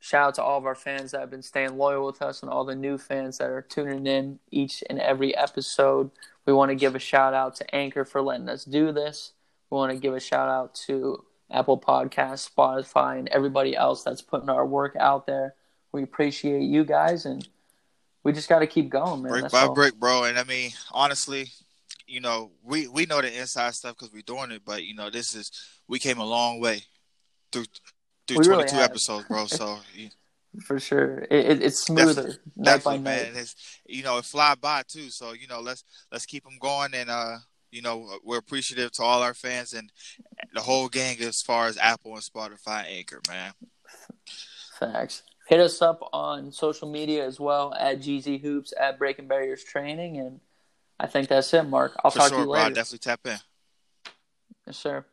[0.00, 2.50] shout out to all of our fans that have been staying loyal with us and
[2.50, 6.10] all the new fans that are tuning in each and every episode.
[6.46, 9.32] We want to give a shout out to Anchor for letting us do this.
[9.70, 14.22] We want to give a shout out to Apple Podcasts, Spotify, and everybody else that's
[14.22, 15.54] putting our work out there.
[15.92, 17.46] We appreciate you guys, and
[18.22, 19.30] we just got to keep going, man.
[19.30, 19.74] brick That's by all.
[19.74, 20.24] brick, bro.
[20.24, 21.50] And I mean, honestly,
[22.06, 25.10] you know, we we know the inside stuff because we're doing it, but you know,
[25.10, 25.50] this is
[25.86, 26.82] we came a long way
[27.52, 27.64] through
[28.28, 29.46] through We 22 really episodes, bro.
[29.46, 30.10] So you-
[30.64, 31.18] For sure.
[31.30, 33.04] It, it, it's smoother night by definitely, night.
[33.04, 33.54] man, it's
[33.86, 35.10] you know, it fly by too.
[35.10, 37.36] So you know, let's let's keep them going, and uh,
[37.70, 39.92] you know, we're appreciative to all our fans and
[40.54, 43.52] the whole gang as far as Apple and Spotify, Anchor, man.
[44.78, 45.22] Facts.
[45.48, 50.16] Hit us up on social media as well at GZ Hoops at Breaking Barriers Training,
[50.18, 50.40] and
[50.98, 51.92] I think that's it, Mark.
[52.02, 52.60] I'll For talk sure, to you bro.
[52.60, 53.38] I'll definitely tap in.
[54.66, 55.04] Yes, sir.